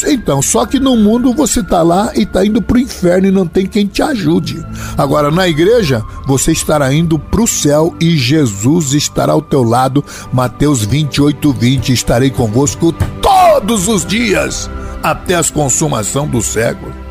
então, 0.08 0.42
só 0.42 0.66
que 0.66 0.80
no 0.80 0.98
mundo 0.98 1.34
você 1.34 1.62
está 1.62 1.82
lá 1.82 2.12
e 2.16 2.24
está 2.24 2.46
indo 2.46 2.62
para 2.62 2.76
o 2.76 2.80
inferno 2.80 3.28
e 3.28 3.32
não 3.32 3.48
tem 3.48 3.66
quem 3.66 3.86
te 3.86 4.02
ajude. 4.02 4.64
Agora, 4.98 5.32
na 5.32 5.48
igreja, 5.48 6.04
você 6.26 6.52
estará 6.52 6.94
indo 6.94 7.18
para 7.18 7.42
o 7.42 7.48
céu 7.48 7.96
e 8.02 8.18
Jesus 8.18 8.94
estará 8.94 9.34
ao 9.34 9.42
teu 9.42 9.64
lado. 9.64 10.04
Mateus 10.32 10.84
28, 10.84 11.54
20. 11.54 11.94
Estarei 11.94 12.30
convosco 12.30 12.94
todos 13.22 13.88
os 13.88 14.06
dias, 14.06 14.70
até 15.02 15.36
a 15.36 15.44
consumação 15.44 16.28
do 16.28 16.42
século. 16.42 17.03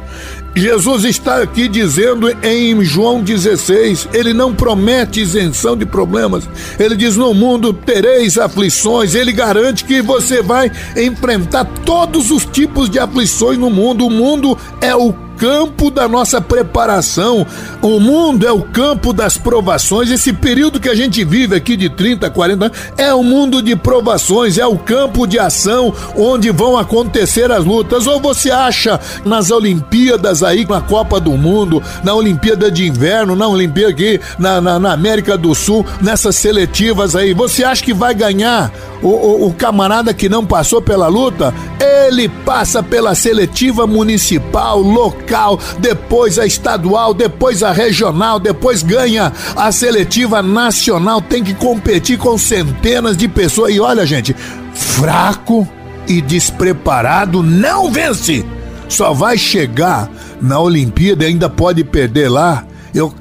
Jesus 0.55 1.05
está 1.05 1.43
aqui 1.43 1.67
dizendo 1.67 2.29
em 2.43 2.85
João 2.85 3.23
16, 3.23 4.09
ele 4.13 4.35
não 4.35 4.55
promete 4.55 5.21
isenção 5.21 5.77
de 5.77 5.87
problemas. 5.87 6.49
Ele 6.79 6.95
diz: 6.95 7.17
No 7.17 7.33
mundo 7.33 7.73
tereis 7.73 8.37
aflições. 8.37 9.15
Ele 9.15 9.33
garante 9.33 9.85
que 9.85 10.03
você 10.03 10.43
vai 10.43 10.71
enfrentar 10.97 11.65
todos 11.65 12.31
os 12.31 12.45
tipos 12.45 12.91
de 12.91 12.99
aflições 12.99 13.59
no 13.59 13.71
mundo. 13.71 14.07
O 14.07 14.11
mundo 14.11 14.57
é 14.81 14.95
o 14.95 15.13
campo 15.43 15.91
da 15.91 16.07
nossa 16.07 16.41
preparação. 16.41 17.45
O 17.83 17.99
mundo 17.99 18.47
é 18.47 18.53
o 18.53 18.63
campo 18.63 19.13
das 19.13 19.37
provações. 19.37 20.09
Esse 20.09 20.33
período 20.33 20.79
que 20.79 20.89
a 20.89 20.95
gente 20.95 21.25
vive 21.25 21.57
aqui 21.57 21.77
de 21.77 21.89
30, 21.89 22.31
40 22.31 22.67
anos 22.67 22.79
é 22.97 23.13
o 23.13 23.25
mundo 23.25 23.61
de 23.61 23.75
provações, 23.75 24.57
é 24.57 24.65
o 24.65 24.79
campo 24.79 25.27
de 25.27 25.41
ação 25.41 25.93
onde 26.17 26.53
vão 26.53 26.79
acontecer 26.79 27.51
as 27.51 27.65
lutas. 27.65 28.07
Ou 28.07 28.21
você 28.21 28.53
acha 28.53 29.01
nas 29.25 29.51
Olimpíadas 29.51 30.45
aí, 30.45 30.65
na 30.65 30.81
Copa 30.81 31.19
do 31.19 31.33
Mundo, 31.33 31.83
na 32.05 32.15
Olimpíada 32.15 32.71
de 32.71 32.87
Inverno, 32.87 33.35
na 33.35 33.49
Olimpíada 33.49 33.91
aqui 33.91 34.21
na, 34.39 34.61
na, 34.61 34.79
na 34.79 34.93
América 34.93 35.37
do 35.37 35.57
Sul, 35.57 35.85
nessas 36.01 36.37
seletivas 36.37 37.17
aí, 37.17 37.35
você 37.35 37.65
acha 37.65 37.83
que 37.83 37.93
vai 37.93 38.15
ganhar 38.15 38.71
o, 39.03 39.09
o, 39.09 39.47
o 39.49 39.55
camarada 39.55 40.15
que 40.15 40.29
não 40.29 40.47
passou 40.47 40.81
pela 40.81 41.09
luta? 41.09 41.53
Ele 41.81 42.29
passa 42.29 42.81
pela 42.81 43.13
seletiva 43.17 43.89
municipal, 43.89 44.79
local 44.79 45.32
local, 45.33 45.59
depois 45.79 46.39
a 46.39 46.47
estadual, 46.47 47.15
depois 47.15 47.63
a 47.63 47.73
regional, 47.73 48.39
depois 48.39 48.83
ganha 48.83 49.33
a 49.57 49.73
seletiva 49.73 50.43
nacional, 50.43 51.23
tem 51.23 51.43
que 51.43 51.55
competir 51.55 52.19
com 52.19 52.37
centenas 52.37 53.17
de 53.17 53.27
pessoas. 53.27 53.75
E 53.75 53.81
olha, 53.81 54.05
gente, 54.05 54.37
fraco 54.75 55.67
e 56.07 56.21
despreparado 56.21 57.43
não 57.43 57.91
vence. 57.91 58.45
Só 58.89 59.15
vai 59.15 59.39
chegar 59.39 60.11
na 60.41 60.61
Olimpíada 60.61 61.25
ainda 61.25 61.49
pode 61.49 61.83
perder 61.83 62.29
lá 62.29 62.65
eu, 62.95 63.13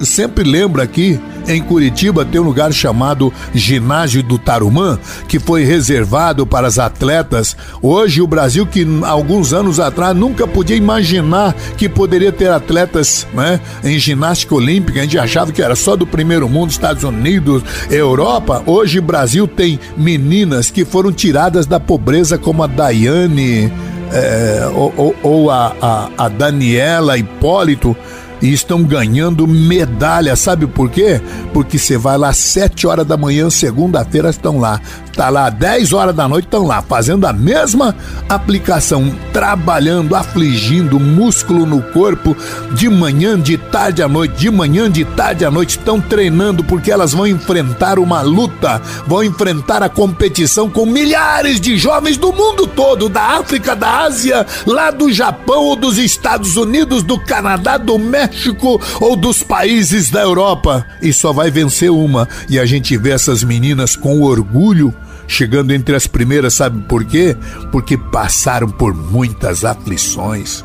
sempre 0.00 0.44
lembro 0.44 0.80
aqui, 0.80 1.20
em 1.46 1.60
Curitiba 1.62 2.24
tem 2.24 2.40
um 2.40 2.44
lugar 2.44 2.72
chamado 2.72 3.32
Ginásio 3.54 4.22
do 4.22 4.38
Tarumã, 4.38 4.98
que 5.28 5.38
foi 5.38 5.62
reservado 5.62 6.46
para 6.46 6.66
as 6.66 6.78
atletas. 6.78 7.56
Hoje 7.82 8.22
o 8.22 8.26
Brasil, 8.26 8.66
que 8.66 8.86
alguns 9.04 9.52
anos 9.52 9.78
atrás 9.78 10.16
nunca 10.16 10.46
podia 10.46 10.76
imaginar 10.76 11.54
que 11.76 11.88
poderia 11.88 12.32
ter 12.32 12.50
atletas 12.50 13.26
né, 13.34 13.60
em 13.84 13.98
ginástica 13.98 14.54
olímpica, 14.54 15.00
a 15.00 15.02
gente 15.02 15.18
achava 15.18 15.52
que 15.52 15.62
era 15.62 15.76
só 15.76 15.96
do 15.96 16.06
primeiro 16.06 16.48
mundo, 16.48 16.70
Estados 16.70 17.04
Unidos, 17.04 17.62
Europa. 17.90 18.62
Hoje 18.64 19.00
o 19.00 19.02
Brasil 19.02 19.46
tem 19.46 19.78
meninas 19.96 20.70
que 20.70 20.84
foram 20.84 21.12
tiradas 21.12 21.66
da 21.66 21.78
pobreza, 21.78 22.38
como 22.38 22.62
a 22.62 22.66
Daiane. 22.66 23.70
É, 24.12 24.68
ou, 24.74 24.92
ou, 24.96 25.16
ou 25.22 25.50
a, 25.52 25.72
a, 25.80 26.10
a 26.24 26.28
Daniela 26.28 27.16
Hipólito, 27.16 27.96
e 28.42 28.52
estão 28.52 28.82
ganhando 28.82 29.46
medalha. 29.46 30.34
Sabe 30.36 30.66
por 30.66 30.90
quê? 30.90 31.20
Porque 31.52 31.78
você 31.78 31.96
vai 31.98 32.16
lá 32.16 32.30
às 32.30 32.36
7 32.38 32.86
horas 32.86 33.06
da 33.06 33.16
manhã, 33.16 33.50
segunda-feira, 33.50 34.30
estão 34.30 34.58
lá. 34.58 34.80
Tá 35.14 35.28
lá 35.28 35.50
10 35.50 35.92
horas 35.92 36.14
da 36.14 36.28
noite, 36.28 36.44
estão 36.44 36.66
lá 36.66 36.80
fazendo 36.80 37.26
a 37.26 37.32
mesma 37.32 37.94
aplicação, 38.28 39.14
trabalhando, 39.32 40.14
afligindo 40.14 41.00
músculo 41.00 41.66
no 41.66 41.82
corpo 41.82 42.36
de 42.72 42.88
manhã, 42.88 43.38
de 43.38 43.58
tarde 43.58 44.02
à 44.02 44.08
noite, 44.08 44.36
de 44.36 44.50
manhã, 44.50 44.90
de 44.90 45.04
tarde 45.04 45.44
à 45.44 45.50
noite, 45.50 45.70
estão 45.70 46.00
treinando 46.00 46.62
porque 46.64 46.90
elas 46.90 47.12
vão 47.12 47.26
enfrentar 47.26 47.98
uma 47.98 48.22
luta, 48.22 48.80
vão 49.06 49.22
enfrentar 49.22 49.82
a 49.82 49.88
competição 49.88 50.70
com 50.70 50.86
milhares 50.86 51.60
de 51.60 51.76
jovens 51.76 52.16
do 52.16 52.32
mundo 52.32 52.66
todo, 52.66 53.08
da 53.08 53.38
África, 53.38 53.74
da 53.74 54.02
Ásia, 54.02 54.46
lá 54.66 54.90
do 54.90 55.12
Japão 55.12 55.64
ou 55.64 55.76
dos 55.76 55.98
Estados 55.98 56.56
Unidos, 56.56 57.02
do 57.02 57.18
Canadá, 57.18 57.76
do 57.76 57.98
México 57.98 58.80
ou 59.00 59.16
dos 59.16 59.42
países 59.42 60.10
da 60.10 60.20
Europa. 60.20 60.86
E 61.02 61.12
só 61.12 61.32
vai 61.32 61.50
vencer 61.50 61.90
uma. 61.90 62.28
E 62.48 62.58
a 62.58 62.64
gente 62.64 62.96
vê 62.96 63.10
essas 63.10 63.42
meninas 63.42 63.96
com 63.96 64.22
orgulho 64.22 64.94
chegando 65.30 65.72
entre 65.72 65.94
as 65.94 66.08
primeiras, 66.08 66.54
sabe 66.54 66.82
por 66.82 67.04
quê? 67.04 67.36
Porque 67.70 67.96
passaram 67.96 68.68
por 68.68 68.92
muitas 68.92 69.64
aflições 69.64 70.64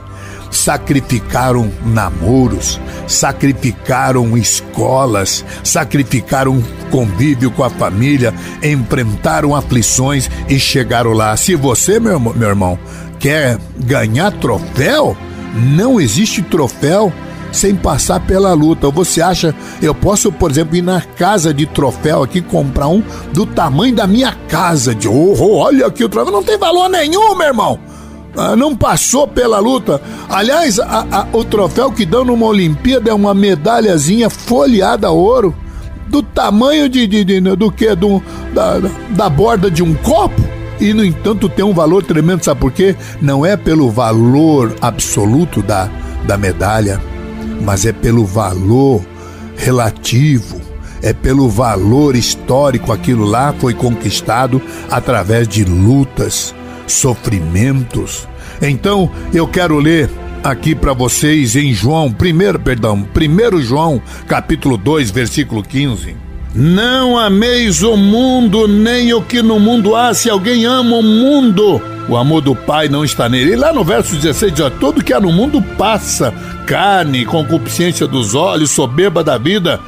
sacrificaram 0.52 1.70
namoros, 1.86 2.80
sacrificaram 3.08 4.38
escolas, 4.38 5.44
sacrificaram 5.62 6.64
convívio 6.90 7.52
com 7.52 7.64
a 7.64 7.70
família, 7.70 8.34
enfrentaram 8.64 9.54
aflições 9.54 10.30
e 10.48 10.58
chegaram 10.58 11.12
lá. 11.12 11.36
Se 11.36 11.56
você, 11.56 12.00
meu, 12.00 12.18
meu 12.20 12.48
irmão, 12.48 12.80
quer 13.20 13.58
ganhar 13.78 14.32
troféu, 14.32 15.18
não 15.76 16.00
existe 16.00 16.42
troféu 16.42 17.12
sem 17.56 17.76
passar 17.76 18.20
pela 18.20 18.54
luta. 18.54 18.90
Você 18.90 19.22
acha, 19.22 19.56
eu 19.82 19.96
posso, 19.96 20.32
por 20.32 20.52
exemplo, 20.52 20.76
ir 20.76 20.82
na 20.82 21.02
casa 21.02 21.54
de 21.54 21.66
troféu 21.66 22.24
aqui 22.24 22.42
comprar 22.42 22.88
um 22.88 23.02
do 23.34 23.46
tamanho 23.46 23.96
da 23.96 24.06
minha 24.06 24.34
casa 24.48 24.94
de 24.94 25.08
oh, 25.08 25.36
oh 25.40 25.58
olha 25.58 25.88
aqui 25.88 26.04
o 26.04 26.10
troféu, 26.10 26.32
não 26.32 26.44
tem 26.44 26.58
valor 26.58 26.90
nenhum, 26.90 27.36
meu 27.36 27.48
irmão. 27.48 27.80
Ah, 28.38 28.56
não 28.56 28.76
passou 28.76 29.28
pela 29.28 29.60
luta. 29.60 30.02
Aliás, 30.30 30.80
a, 30.80 31.06
a, 31.10 31.28
o 31.32 31.44
troféu 31.44 31.92
que 31.92 32.06
dão 32.06 32.26
numa 32.26 32.46
Olimpíada 32.46 33.10
é 33.10 33.14
uma 33.14 33.34
medalhazinha 33.34 34.30
folheada 34.30 35.08
a 35.08 35.12
ouro, 35.12 35.56
do 36.08 36.22
tamanho 36.22 36.88
de, 36.90 37.08
de, 37.08 37.24
de 37.24 37.42
do 37.42 37.72
que? 37.72 37.96
Do, 37.96 38.22
da, 38.54 38.80
da 39.10 39.30
borda 39.30 39.72
de 39.72 39.82
um 39.82 39.94
copo. 39.96 40.42
E, 40.80 40.94
no 40.94 41.06
entanto, 41.06 41.48
tem 41.48 41.64
um 41.64 41.74
valor 41.74 42.04
tremendo, 42.04 42.44
sabe 42.44 42.60
por 42.60 42.72
quê? 42.72 42.96
Não 43.22 43.46
é 43.46 43.56
pelo 43.56 43.90
valor 43.90 44.76
absoluto 44.82 45.62
da, 45.62 45.90
da 46.26 46.38
medalha, 46.38 47.02
mas 47.62 47.86
é 47.86 47.92
pelo 47.92 48.26
valor 48.26 49.02
relativo, 49.56 50.62
é 51.02 51.14
pelo 51.14 51.50
valor 51.50 52.16
histórico. 52.16 52.92
Aquilo 52.92 53.26
lá 53.26 53.54
foi 53.60 53.74
conquistado 53.74 54.62
através 54.90 55.48
de 55.48 55.64
lutas, 55.64 56.54
sofrimentos. 56.88 58.28
Então, 58.62 59.10
eu 59.34 59.48
quero 59.48 59.78
ler 59.78 60.10
aqui 60.44 60.76
para 60.76 60.94
vocês 60.94 61.56
em 61.56 61.74
João, 61.74 62.12
primeiro, 62.12 62.60
perdão, 62.60 63.06
1 63.16 63.62
João, 63.62 64.02
capítulo 64.28 64.78
2, 64.78 65.10
versículo 65.12 65.64
15. 65.64 66.16
Não 66.54 67.18
ameis 67.18 67.84
o 67.84 67.98
mundo, 67.98 68.66
nem 68.66 69.14
o 69.14 69.22
que 69.22 69.42
no 69.42 69.60
mundo 69.60 69.94
há. 69.94 70.14
Se 70.14 70.30
alguém 70.30 70.64
ama 70.66 70.96
o 70.96 71.04
mundo, 71.04 71.82
o 72.08 72.18
amor 72.18 72.42
do 72.42 72.56
Pai 72.56 72.88
não 72.88 73.04
está 73.04 73.28
nele. 73.28 73.54
E 73.54 73.56
lá 73.56 73.74
no 73.74 73.84
verso 73.84 74.16
16 74.16 74.54
diz: 74.54 74.66
Tudo 74.80 75.04
que 75.04 75.14
há 75.14 75.20
no 75.20 75.32
mundo 75.32 75.62
passa, 75.78 76.34
carne, 76.66 77.26
concupiscência 77.26 78.08
dos 78.08 78.36
olhos, 78.36 78.72
soberba 78.72 79.24
da 79.24 79.38
vida, 79.38 79.80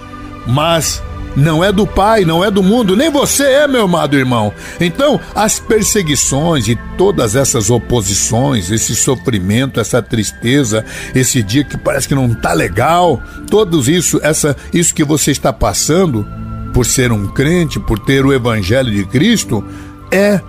mas 0.45 1.01
não 1.35 1.63
é 1.63 1.71
do 1.71 1.85
Pai, 1.85 2.25
não 2.25 2.43
é 2.43 2.49
do 2.49 2.63
mundo, 2.63 2.95
nem 2.95 3.11
você 3.11 3.43
é, 3.43 3.67
meu 3.67 3.83
amado 3.83 4.17
irmão. 4.17 4.51
Então, 4.81 5.19
as 5.35 5.59
perseguições 5.59 6.67
e 6.67 6.75
todas 6.97 7.35
essas 7.35 7.69
oposições, 7.69 8.71
esse 8.71 8.95
sofrimento, 8.95 9.79
essa 9.79 10.01
tristeza, 10.01 10.83
esse 11.13 11.43
dia 11.43 11.63
que 11.63 11.77
parece 11.77 12.07
que 12.07 12.15
não 12.15 12.33
tá 12.33 12.53
legal, 12.53 13.21
todos 13.49 13.87
isso, 13.87 14.19
essa 14.23 14.57
isso 14.73 14.95
que 14.95 15.03
você 15.03 15.29
está 15.29 15.53
passando 15.53 16.27
por 16.73 16.85
ser 16.85 17.11
um 17.11 17.27
crente, 17.27 17.79
por 17.79 17.99
ter 17.99 18.25
o 18.25 18.33
evangelho 18.33 18.91
de 18.91 19.05
Cristo, 19.05 19.63
é 20.11 20.41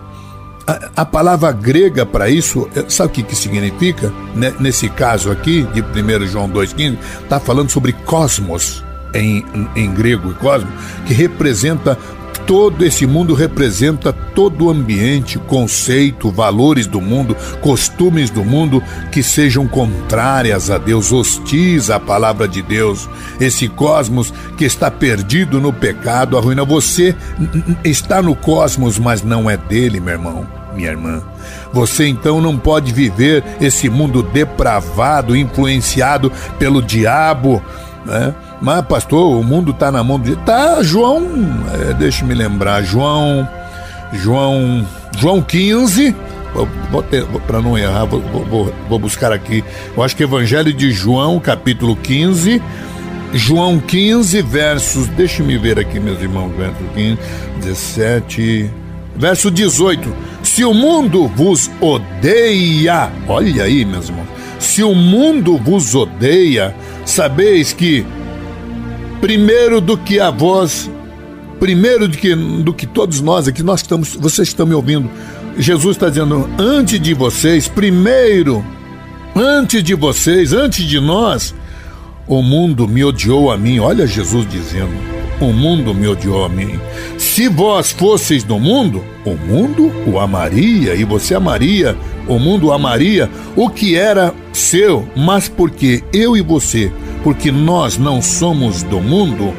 a, 0.69 1.01
a 1.01 1.05
palavra 1.07 1.51
grega 1.51 2.05
para 2.05 2.29
isso, 2.29 2.69
é, 2.77 2.85
sabe 2.91 3.09
o 3.09 3.13
que, 3.15 3.23
que 3.23 3.35
significa? 3.35 4.13
Nesse 4.61 4.91
caso 4.91 5.31
aqui, 5.31 5.67
de 5.73 5.81
1 5.81 6.27
João 6.27 6.49
2,15, 6.49 6.99
está 7.23 7.41
falando 7.41 7.71
sobre 7.71 7.95
cosmos 7.95 8.85
em, 9.15 9.43
em 9.75 9.91
grego, 9.95 10.35
cosmos, 10.35 10.71
que 11.07 11.15
representa 11.15 11.97
todo 12.47 12.83
esse 12.83 13.07
mundo 13.07 13.35
representa 13.35 14.11
todo 14.11 14.67
o 14.67 14.71
ambiente, 14.71 15.39
conceito, 15.39 16.31
valores 16.31 16.87
do 16.87 16.99
mundo, 16.99 17.37
costumes 17.61 18.31
do 18.31 18.43
mundo 18.43 18.83
que 19.13 19.23
sejam 19.23 19.69
contrárias 19.69 20.71
a 20.71 20.79
Deus, 20.79 21.13
hostis 21.13 21.91
à 21.91 22.01
palavra 22.01 22.49
de 22.49 22.63
Deus. 22.63 23.07
Esse 23.39 23.69
cosmos 23.69 24.33
que 24.57 24.65
está 24.65 24.91
perdido 24.91 25.61
no 25.61 25.75
pecado, 25.75 26.39
arruina 26.39 26.65
você, 26.65 27.15
está 27.85 28.23
no 28.23 28.35
cosmos, 28.35 28.99
mas 28.99 29.23
não 29.23 29.51
é 29.51 29.59
dele, 29.59 30.01
meu 30.01 30.15
irmão, 30.15 30.58
minha 30.79 30.91
irmã. 30.91 31.21
Você 31.73 32.07
então 32.07 32.41
não 32.41 32.57
pode 32.57 32.93
viver 32.93 33.43
esse 33.61 33.91
mundo 33.91 34.23
depravado, 34.23 35.37
influenciado 35.37 36.33
pelo 36.57 36.81
diabo, 36.81 37.61
né? 38.07 38.33
Mas, 38.61 38.85
pastor, 38.87 39.39
o 39.39 39.43
mundo 39.43 39.73
está 39.73 39.91
na 39.91 40.03
mão 40.03 40.19
de. 40.19 40.37
Tá, 40.37 40.83
João. 40.83 41.27
É, 41.91 41.95
deixa 41.95 42.25
me 42.25 42.35
lembrar. 42.35 42.83
João. 42.83 43.49
João. 44.13 44.87
João 45.19 45.43
15. 45.43 46.15
Para 47.47 47.61
não 47.61 47.77
errar, 47.77 48.05
vou, 48.07 48.21
vou, 48.21 48.73
vou, 48.89 48.99
buscar 48.99 49.33
aqui. 49.33 49.63
Eu 49.97 50.03
acho 50.03 50.17
que 50.17 50.23
Evangelho 50.23 50.73
de 50.73 50.91
João, 50.91 51.39
capítulo 51.39 51.95
15. 51.95 52.61
João 53.33 53.79
15, 53.79 54.43
versos. 54.43 55.07
Deixa 55.09 55.43
me 55.43 55.59
ver 55.59 55.79
aqui, 55.79 56.01
meus 56.01 56.21
irmãos. 56.21 56.51
Verso 56.57 56.83
15, 56.95 57.19
17. 57.61 58.71
Verso 59.15 59.51
18. 59.51 60.28
Se 60.49 60.65
o 60.65 60.73
mundo 60.73 61.29
vos 61.29 61.71
odeia. 61.79 63.13
Olha 63.29 63.65
aí, 63.65 63.85
meus 63.85 64.09
irmãos. 64.09 64.27
Se 64.59 64.83
o 64.83 64.95
mundo 64.95 65.59
vos 65.59 65.95
odeia, 65.95 66.75
sabeis 67.05 67.73
que 67.73 68.05
primeiro 69.21 69.79
do 69.79 69.97
que 69.97 70.19
a 70.19 70.31
voz, 70.31 70.91
primeiro 71.61 72.09
do 72.09 72.17
que, 72.17 72.35
do 72.35 72.73
que 72.73 72.87
todos 72.87 73.21
nós 73.21 73.47
aqui, 73.47 73.63
nós 73.63 73.83
estamos, 73.83 74.17
vocês 74.17 74.49
estão 74.49 74.67
me 74.67 74.75
ouvindo. 74.75 75.09
Jesus 75.59 75.97
está 75.97 76.09
dizendo, 76.09 76.49
antes 76.59 76.99
de 76.99 77.13
vocês, 77.13 77.69
primeiro, 77.69 78.65
antes 79.37 79.83
de 79.83 79.95
vocês, 79.95 80.55
antes 80.55 80.85
de 80.85 80.99
nós, 80.99 81.55
o 82.27 82.43
mundo 82.43 82.89
me 82.89 83.05
odiou 83.05 83.53
a 83.53 83.57
mim. 83.59 83.79
Olha 83.81 84.07
Jesus 84.07 84.49
dizendo, 84.49 85.18
o 85.41 85.53
mundo 85.53 85.95
me 85.95 86.07
odiou 86.09 86.45
a 86.45 86.49
mim. 86.49 86.79
Se 87.17 87.49
vós 87.49 87.93
fosseis 87.93 88.43
do 88.43 88.59
mundo, 88.59 89.05
o 89.25 89.35
mundo 89.35 89.93
o 90.07 90.19
amaria 90.19 90.95
e 90.95 91.05
você 91.05 91.35
amaria, 91.35 91.97
o 92.27 92.39
mundo 92.39 92.73
amaria 92.73 93.31
o 93.57 93.69
que 93.69 93.97
era 93.97 94.35
seu, 94.53 95.09
mas 95.17 95.49
porque 95.49 96.03
eu 96.13 96.37
e 96.37 96.43
você 96.43 96.93
porque 97.23 97.51
nós 97.51 97.99
não 97.99 98.23
somos 98.23 98.83
do 98.83 99.01
mundo, 99.01 99.53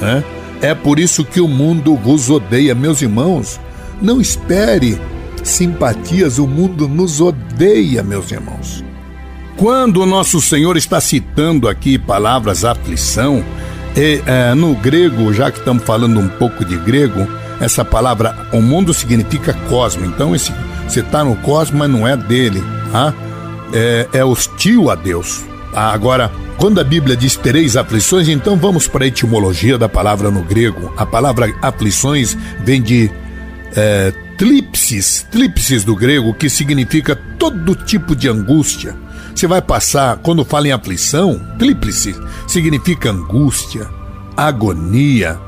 né? 0.00 0.24
é 0.60 0.74
por 0.74 0.98
isso 0.98 1.24
que 1.24 1.40
o 1.40 1.48
mundo 1.48 1.96
vos 1.96 2.30
odeia, 2.30 2.74
meus 2.74 3.02
irmãos. 3.02 3.60
Não 4.00 4.20
espere 4.20 5.00
simpatias, 5.42 6.38
o 6.38 6.46
mundo 6.46 6.88
nos 6.88 7.20
odeia, 7.20 8.02
meus 8.02 8.30
irmãos. 8.30 8.84
Quando 9.56 10.02
o 10.02 10.06
nosso 10.06 10.40
Senhor 10.40 10.76
está 10.76 11.00
citando 11.00 11.68
aqui 11.68 11.98
palavras 11.98 12.64
aflição, 12.64 13.44
e, 13.96 14.22
é, 14.26 14.54
no 14.54 14.74
grego, 14.74 15.32
já 15.32 15.50
que 15.50 15.58
estamos 15.58 15.84
falando 15.84 16.18
um 16.18 16.28
pouco 16.28 16.64
de 16.64 16.76
grego, 16.76 17.26
essa 17.60 17.84
palavra, 17.84 18.36
o 18.52 18.60
mundo 18.60 18.92
significa 18.92 19.52
cosmo. 19.68 20.04
Então, 20.04 20.34
esse, 20.34 20.52
você 20.88 21.00
está 21.00 21.22
no 21.22 21.36
cosmo, 21.36 21.78
mas 21.78 21.90
não 21.90 22.06
é 22.06 22.16
dele. 22.16 22.62
Tá? 22.90 23.14
É, 23.72 24.08
é 24.12 24.24
hostil 24.24 24.90
a 24.90 24.94
Deus. 24.94 25.42
Agora, 25.74 26.30
quando 26.58 26.80
a 26.80 26.84
Bíblia 26.84 27.16
diz 27.16 27.36
tereis 27.36 27.76
aflições, 27.76 28.28
então 28.28 28.56
vamos 28.56 28.86
para 28.86 29.04
a 29.04 29.06
etimologia 29.08 29.78
da 29.78 29.88
palavra 29.88 30.30
no 30.30 30.42
grego. 30.42 30.92
A 30.96 31.06
palavra 31.06 31.52
aflições 31.62 32.36
vem 32.64 32.82
de 32.82 33.10
é, 33.74 34.12
tlipsis, 34.36 35.26
tlipsis 35.30 35.84
do 35.84 35.96
grego, 35.96 36.34
que 36.34 36.50
significa 36.50 37.16
todo 37.38 37.74
tipo 37.74 38.14
de 38.14 38.28
angústia. 38.28 38.94
Você 39.34 39.46
vai 39.46 39.60
passar, 39.60 40.18
quando 40.18 40.44
fala 40.44 40.68
em 40.68 40.72
aflição, 40.72 41.40
tríplice 41.58 42.14
significa 42.46 43.10
angústia, 43.10 43.88
agonia, 44.36 45.38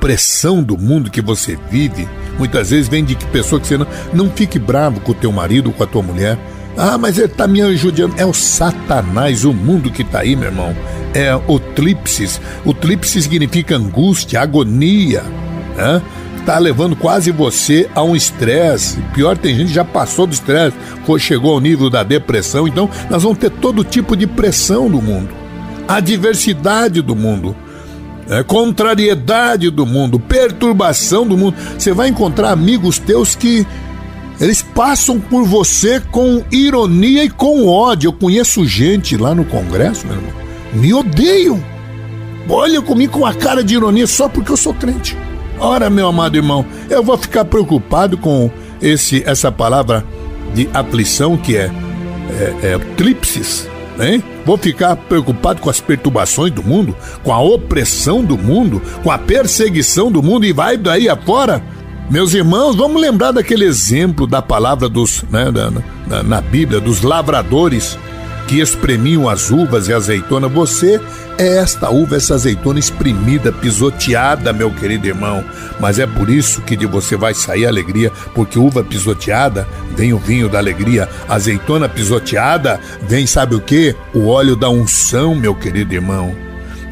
pressão 0.00 0.62
do 0.62 0.76
mundo 0.76 1.10
que 1.10 1.20
você 1.20 1.56
vive. 1.70 2.08
Muitas 2.38 2.70
vezes 2.70 2.88
vem 2.88 3.04
de 3.04 3.14
que 3.14 3.26
pessoa 3.26 3.60
que 3.60 3.66
você 3.66 3.78
não, 3.78 3.86
não 4.12 4.30
fique 4.30 4.58
bravo 4.58 5.00
com 5.00 5.12
o 5.12 5.14
teu 5.14 5.30
marido, 5.30 5.70
com 5.70 5.84
a 5.84 5.86
tua 5.86 6.02
mulher. 6.02 6.38
Ah, 6.76 6.98
mas 6.98 7.18
ele 7.18 7.26
está 7.26 7.46
me 7.46 7.62
ajudando. 7.62 8.18
É 8.18 8.26
o 8.26 8.32
Satanás, 8.32 9.44
o 9.44 9.52
mundo 9.52 9.90
que 9.90 10.02
está 10.02 10.20
aí, 10.20 10.34
meu 10.34 10.48
irmão. 10.48 10.74
É 11.14 11.34
o 11.46 11.60
tripsis. 11.60 12.40
O 12.64 12.72
tripsis 12.72 13.24
significa 13.24 13.76
angústia, 13.76 14.40
agonia. 14.40 15.22
Né? 15.76 16.02
Tá 16.44 16.58
levando 16.58 16.96
quase 16.96 17.30
você 17.30 17.88
a 17.94 18.02
um 18.02 18.16
estresse. 18.16 19.00
Pior, 19.14 19.38
tem 19.38 19.54
gente 19.54 19.68
que 19.68 19.74
já 19.74 19.84
passou 19.84 20.26
do 20.26 20.32
estresse, 20.32 20.76
chegou 21.20 21.52
ao 21.52 21.60
nível 21.60 21.88
da 21.88 22.02
depressão. 22.02 22.66
Então, 22.66 22.90
nós 23.08 23.22
vamos 23.22 23.38
ter 23.38 23.50
todo 23.50 23.84
tipo 23.84 24.16
de 24.16 24.26
pressão 24.26 24.88
no 24.88 25.00
mundo. 25.00 25.28
A 25.86 26.00
diversidade 26.00 27.00
do 27.00 27.14
mundo. 27.14 27.54
É, 28.28 28.42
contrariedade 28.42 29.68
do 29.68 29.84
mundo, 29.84 30.18
perturbação 30.18 31.26
do 31.26 31.36
mundo. 31.36 31.56
Você 31.78 31.92
vai 31.92 32.08
encontrar 32.08 32.50
amigos 32.50 32.98
teus 32.98 33.34
que 33.34 33.66
eles 34.40 34.62
passam 34.62 35.20
por 35.20 35.44
você 35.44 36.00
com 36.00 36.42
ironia 36.50 37.24
e 37.24 37.30
com 37.30 37.66
ódio. 37.68 38.08
Eu 38.08 38.12
conheço 38.12 38.66
gente 38.66 39.16
lá 39.16 39.34
no 39.34 39.44
Congresso, 39.44 40.06
meu 40.06 40.16
irmão, 40.16 40.32
me 40.72 40.94
odeiam. 40.94 41.62
Olha 42.48 42.82
comigo 42.82 43.18
com 43.18 43.26
a 43.26 43.34
cara 43.34 43.62
de 43.62 43.74
ironia 43.74 44.06
só 44.06 44.28
porque 44.28 44.50
eu 44.50 44.56
sou 44.56 44.74
crente. 44.74 45.16
Ora, 45.58 45.88
meu 45.88 46.08
amado 46.08 46.36
irmão, 46.36 46.64
eu 46.90 47.02
vou 47.02 47.16
ficar 47.16 47.44
preocupado 47.44 48.16
com 48.16 48.50
esse 48.80 49.22
essa 49.26 49.50
palavra 49.52 50.04
de 50.54 50.68
aflição 50.74 51.36
que 51.36 51.56
é, 51.56 51.70
é, 52.62 52.74
é. 52.74 52.80
Hein? 54.00 54.22
Vou 54.44 54.56
ficar 54.56 54.96
preocupado 54.96 55.60
com 55.60 55.70
as 55.70 55.80
perturbações 55.80 56.52
do 56.52 56.62
mundo, 56.62 56.96
com 57.22 57.32
a 57.32 57.40
opressão 57.40 58.24
do 58.24 58.36
mundo, 58.36 58.82
com 59.02 59.10
a 59.10 59.18
perseguição 59.18 60.10
do 60.10 60.22
mundo 60.22 60.46
e 60.46 60.52
vai 60.52 60.76
daí 60.76 61.08
afora? 61.08 61.62
Meus 62.10 62.34
irmãos, 62.34 62.74
vamos 62.74 63.00
lembrar 63.00 63.32
daquele 63.32 63.64
exemplo 63.64 64.26
da 64.26 64.42
palavra 64.42 64.88
dos, 64.88 65.24
né, 65.30 65.50
da, 65.50 65.70
na, 66.06 66.22
na 66.22 66.40
Bíblia, 66.40 66.80
dos 66.80 67.02
lavradores 67.02 67.96
que 68.46 68.60
espremiam 68.60 69.28
as 69.28 69.50
uvas 69.50 69.88
e 69.88 69.92
azeitona. 69.92 70.48
Você 70.48 71.00
é 71.38 71.56
esta 71.58 71.90
uva, 71.90 72.16
essa 72.16 72.34
azeitona 72.34 72.78
espremida, 72.78 73.52
pisoteada, 73.52 74.52
meu 74.52 74.70
querido 74.70 75.06
irmão. 75.06 75.44
Mas 75.80 75.98
é 75.98 76.06
por 76.06 76.28
isso 76.28 76.60
que 76.62 76.76
de 76.76 76.86
você 76.86 77.16
vai 77.16 77.34
sair 77.34 77.66
alegria, 77.66 78.10
porque 78.34 78.58
uva 78.58 78.84
pisoteada 78.84 79.66
vem 79.96 80.12
o 80.12 80.18
vinho 80.18 80.48
da 80.48 80.58
alegria, 80.58 81.08
azeitona 81.28 81.88
pisoteada 81.88 82.78
vem, 83.08 83.26
sabe 83.26 83.54
o 83.54 83.60
que? 83.60 83.94
O 84.14 84.28
óleo 84.28 84.56
da 84.56 84.68
unção, 84.68 85.34
meu 85.34 85.54
querido 85.54 85.94
irmão. 85.94 86.34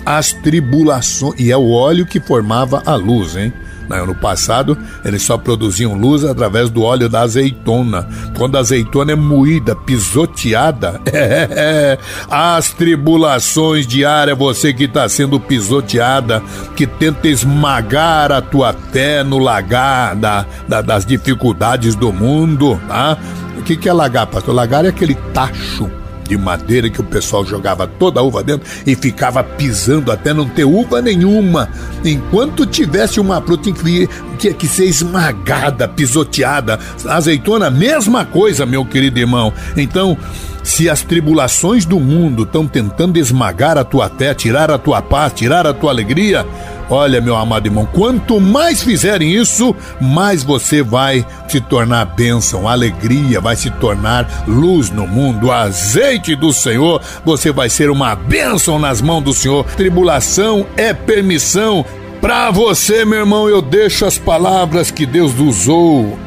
As 0.04 0.32
tribulações, 0.32 1.34
e 1.38 1.52
é 1.52 1.56
o 1.56 1.70
óleo 1.70 2.06
que 2.06 2.20
formava 2.20 2.82
a 2.86 2.94
luz, 2.94 3.36
hein? 3.36 3.52
No 3.90 4.04
ano 4.04 4.14
passado, 4.14 4.78
eles 5.04 5.22
só 5.22 5.36
produziam 5.36 5.94
luz 5.94 6.24
através 6.24 6.70
do 6.70 6.82
óleo 6.82 7.08
da 7.08 7.22
azeitona. 7.22 8.08
Quando 8.36 8.56
a 8.56 8.60
azeitona 8.60 9.12
é 9.12 9.16
moída, 9.16 9.74
pisoteada, 9.74 11.00
é, 11.12 11.98
as 12.30 12.70
tribulações 12.70 13.88
diárias, 13.88 14.38
você 14.38 14.72
que 14.72 14.84
está 14.84 15.08
sendo 15.08 15.40
pisoteada, 15.40 16.40
que 16.76 16.86
tenta 16.86 17.26
esmagar 17.26 18.30
a 18.30 18.40
tua 18.40 18.72
fé 18.72 19.24
no 19.24 19.38
lagar 19.38 20.14
da, 20.14 20.46
da, 20.68 20.80
das 20.80 21.04
dificuldades 21.04 21.96
do 21.96 22.12
mundo, 22.12 22.80
tá? 22.86 23.18
O 23.58 23.62
que, 23.62 23.76
que 23.76 23.88
é 23.88 23.92
lagar, 23.92 24.28
pastor? 24.28 24.54
Lagar 24.54 24.84
é 24.84 24.88
aquele 24.88 25.16
tacho 25.34 25.99
de 26.30 26.38
madeira 26.38 26.88
que 26.88 27.00
o 27.00 27.04
pessoal 27.04 27.44
jogava 27.44 27.88
toda 27.88 28.20
a 28.20 28.22
uva 28.22 28.40
dentro 28.40 28.68
e 28.86 28.94
ficava 28.94 29.42
pisando 29.42 30.12
até 30.12 30.32
não 30.32 30.48
ter 30.48 30.64
uva 30.64 31.02
nenhuma. 31.02 31.68
Enquanto 32.04 32.64
tivesse 32.64 33.18
uma 33.18 33.42
fruta 33.42 33.72
que 33.72 34.08
tinha 34.38 34.54
que 34.54 34.68
ser 34.68 34.84
esmagada, 34.84 35.88
pisoteada. 35.88 36.78
Azeitona, 37.04 37.68
mesma 37.68 38.24
coisa, 38.24 38.64
meu 38.64 38.84
querido 38.84 39.18
irmão. 39.18 39.52
Então, 39.76 40.16
se 40.62 40.88
as 40.88 41.02
tribulações 41.02 41.84
do 41.84 41.98
mundo 41.98 42.44
estão 42.44 42.64
tentando 42.64 43.18
esmagar 43.18 43.76
a 43.76 43.82
tua 43.82 44.08
fé, 44.08 44.32
tirar 44.32 44.70
a 44.70 44.78
tua 44.78 45.02
paz, 45.02 45.32
tirar 45.32 45.66
a 45.66 45.74
tua 45.74 45.90
alegria, 45.90 46.46
Olha, 46.90 47.20
meu 47.20 47.36
amado 47.36 47.68
irmão, 47.68 47.86
quanto 47.86 48.40
mais 48.40 48.82
fizerem 48.82 49.32
isso, 49.32 49.76
mais 50.00 50.42
você 50.42 50.82
vai 50.82 51.24
se 51.48 51.60
tornar 51.60 52.04
bênção, 52.04 52.68
alegria, 52.68 53.40
vai 53.40 53.54
se 53.54 53.70
tornar 53.70 54.44
luz 54.48 54.90
no 54.90 55.06
mundo, 55.06 55.52
azeite 55.52 56.34
do 56.34 56.52
Senhor, 56.52 57.00
você 57.24 57.52
vai 57.52 57.70
ser 57.70 57.90
uma 57.90 58.16
bênção 58.16 58.76
nas 58.76 59.00
mãos 59.00 59.22
do 59.22 59.32
Senhor. 59.32 59.64
Tribulação 59.76 60.66
é 60.76 60.92
permissão. 60.92 61.86
Para 62.20 62.50
você, 62.50 63.04
meu 63.04 63.20
irmão, 63.20 63.48
eu 63.48 63.62
deixo 63.62 64.04
as 64.04 64.18
palavras 64.18 64.90
que 64.90 65.06
Deus 65.06 65.38
usou, 65.38 66.18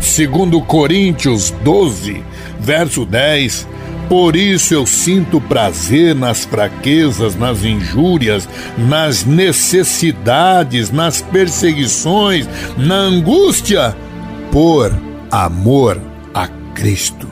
segundo 0.00 0.60
Coríntios 0.62 1.50
12, 1.64 2.22
verso 2.60 3.04
10 3.04 3.66
por 4.08 4.36
isso 4.36 4.74
eu 4.74 4.86
sinto 4.86 5.40
prazer 5.40 6.14
nas 6.14 6.44
fraquezas, 6.44 7.34
nas 7.34 7.64
injúrias, 7.64 8.48
nas 8.76 9.24
necessidades, 9.24 10.90
nas 10.90 11.20
perseguições, 11.20 12.48
na 12.76 12.96
angústia, 12.96 13.96
por 14.50 14.92
amor 15.30 16.00
a 16.34 16.48
Cristo. 16.74 17.26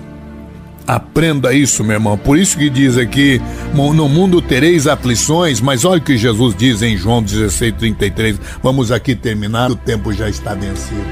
Aprenda 0.86 1.52
isso, 1.52 1.84
meu 1.84 1.94
irmão. 1.94 2.18
Por 2.18 2.36
isso 2.36 2.58
que 2.58 2.68
diz 2.68 2.98
aqui: 2.98 3.40
no 3.72 4.08
mundo 4.08 4.42
tereis 4.42 4.88
aflições, 4.88 5.60
mas 5.60 5.84
olha 5.84 6.00
o 6.00 6.04
que 6.04 6.18
Jesus 6.18 6.54
diz 6.56 6.82
em 6.82 6.96
João 6.96 7.22
16, 7.22 7.74
33. 7.78 8.40
Vamos 8.60 8.90
aqui 8.90 9.14
terminar, 9.14 9.70
o 9.70 9.76
tempo 9.76 10.12
já 10.12 10.28
está 10.28 10.52
vencido. 10.52 11.04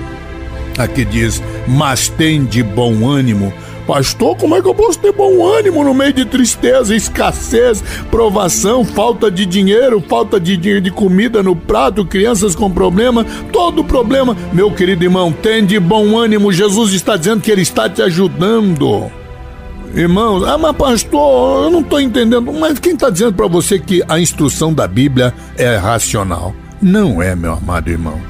Aqui 0.76 1.04
diz: 1.04 1.40
Mas 1.68 2.08
tem 2.08 2.44
de 2.44 2.62
bom 2.62 3.08
ânimo 3.08 3.52
Pastor, 3.88 4.36
como 4.36 4.54
é 4.54 4.60
que 4.60 4.68
eu 4.68 4.74
posso 4.74 4.98
ter 4.98 5.12
bom 5.12 5.42
ânimo 5.46 5.82
no 5.82 5.94
meio 5.94 6.12
de 6.12 6.26
tristeza, 6.26 6.94
escassez, 6.94 7.82
provação, 8.10 8.84
falta 8.84 9.30
de 9.30 9.46
dinheiro, 9.46 10.04
falta 10.06 10.38
de 10.38 10.58
de 10.58 10.90
comida 10.90 11.42
no 11.42 11.56
prato, 11.56 12.04
crianças 12.04 12.54
com 12.54 12.70
problema, 12.70 13.24
todo 13.50 13.82
problema? 13.82 14.36
Meu 14.52 14.70
querido 14.70 15.04
irmão, 15.04 15.32
tem 15.32 15.64
de 15.64 15.80
bom 15.80 16.18
ânimo. 16.18 16.52
Jesus 16.52 16.92
está 16.92 17.16
dizendo 17.16 17.40
que 17.40 17.50
ele 17.50 17.62
está 17.62 17.88
te 17.88 18.02
ajudando. 18.02 19.10
Irmãos, 19.94 20.44
ah, 20.44 20.58
mas 20.58 20.76
pastor, 20.76 21.64
eu 21.64 21.70
não 21.70 21.80
estou 21.80 21.98
entendendo. 21.98 22.52
Mas 22.52 22.78
quem 22.78 22.92
está 22.92 23.08
dizendo 23.08 23.32
para 23.32 23.46
você 23.46 23.78
que 23.78 24.02
a 24.06 24.20
instrução 24.20 24.74
da 24.74 24.86
Bíblia 24.86 25.32
é 25.56 25.76
racional? 25.76 26.54
Não 26.82 27.22
é, 27.22 27.34
meu 27.34 27.54
amado 27.54 27.88
irmão. 27.88 28.20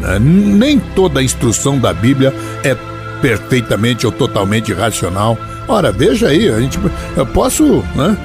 Né? 0.00 0.16
Nem 0.20 0.78
toda 0.78 1.18
a 1.18 1.24
instrução 1.24 1.76
da 1.76 1.92
Bíblia 1.92 2.32
é 2.62 2.76
perfeitamente 3.20 4.06
ou 4.06 4.12
totalmente 4.12 4.72
racional. 4.72 5.36
Ora, 5.66 5.92
veja 5.92 6.28
aí, 6.28 6.48
a 6.48 6.60
gente, 6.60 6.78
eu 7.16 7.26
posso, 7.26 7.84
né? 7.94 8.16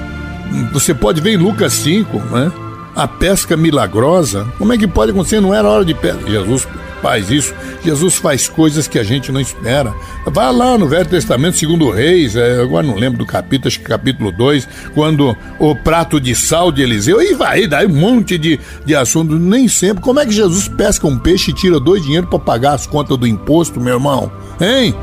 Você 0.72 0.94
pode 0.94 1.20
ver 1.20 1.32
em 1.32 1.36
Lucas 1.36 1.72
5, 1.74 2.18
né? 2.30 2.52
A 2.94 3.08
pesca 3.08 3.56
milagrosa. 3.56 4.46
Como 4.56 4.72
é 4.72 4.78
que 4.78 4.86
pode 4.86 5.10
acontecer? 5.10 5.40
Não 5.40 5.52
era 5.54 5.68
hora 5.68 5.84
de 5.84 5.94
pesca. 5.94 6.30
Jesus 6.30 6.66
faz 7.04 7.30
isso. 7.30 7.54
Jesus 7.84 8.14
faz 8.14 8.48
coisas 8.48 8.88
que 8.88 8.98
a 8.98 9.04
gente 9.04 9.30
não 9.30 9.38
espera. 9.38 9.92
Vá 10.24 10.50
lá 10.50 10.78
no 10.78 10.88
Velho 10.88 11.04
Testamento, 11.04 11.58
segundo 11.58 11.90
Reis, 11.90 12.34
é, 12.34 12.62
agora 12.62 12.86
não 12.86 12.96
lembro 12.96 13.18
do 13.18 13.26
capítulo, 13.26 13.68
acho 13.68 13.78
que 13.78 13.84
capítulo 13.84 14.32
2, 14.32 14.66
quando 14.94 15.36
o 15.58 15.76
prato 15.76 16.18
de 16.18 16.34
sal 16.34 16.72
de 16.72 16.80
Eliseu, 16.80 17.20
e 17.20 17.34
vai, 17.34 17.66
dá 17.66 17.82
um 17.82 17.90
monte 17.90 18.38
de, 18.38 18.58
de 18.86 18.96
assunto. 18.96 19.38
Nem 19.38 19.68
sempre. 19.68 20.02
Como 20.02 20.18
é 20.18 20.24
que 20.24 20.32
Jesus 20.32 20.66
pesca 20.66 21.06
um 21.06 21.18
peixe 21.18 21.50
e 21.50 21.54
tira 21.54 21.78
dois 21.78 22.02
dinheiro 22.02 22.26
para 22.26 22.38
pagar 22.38 22.72
as 22.72 22.86
contas 22.86 23.18
do 23.18 23.26
imposto, 23.26 23.78
meu 23.78 23.96
irmão? 23.96 24.32
Hein? 24.58 24.94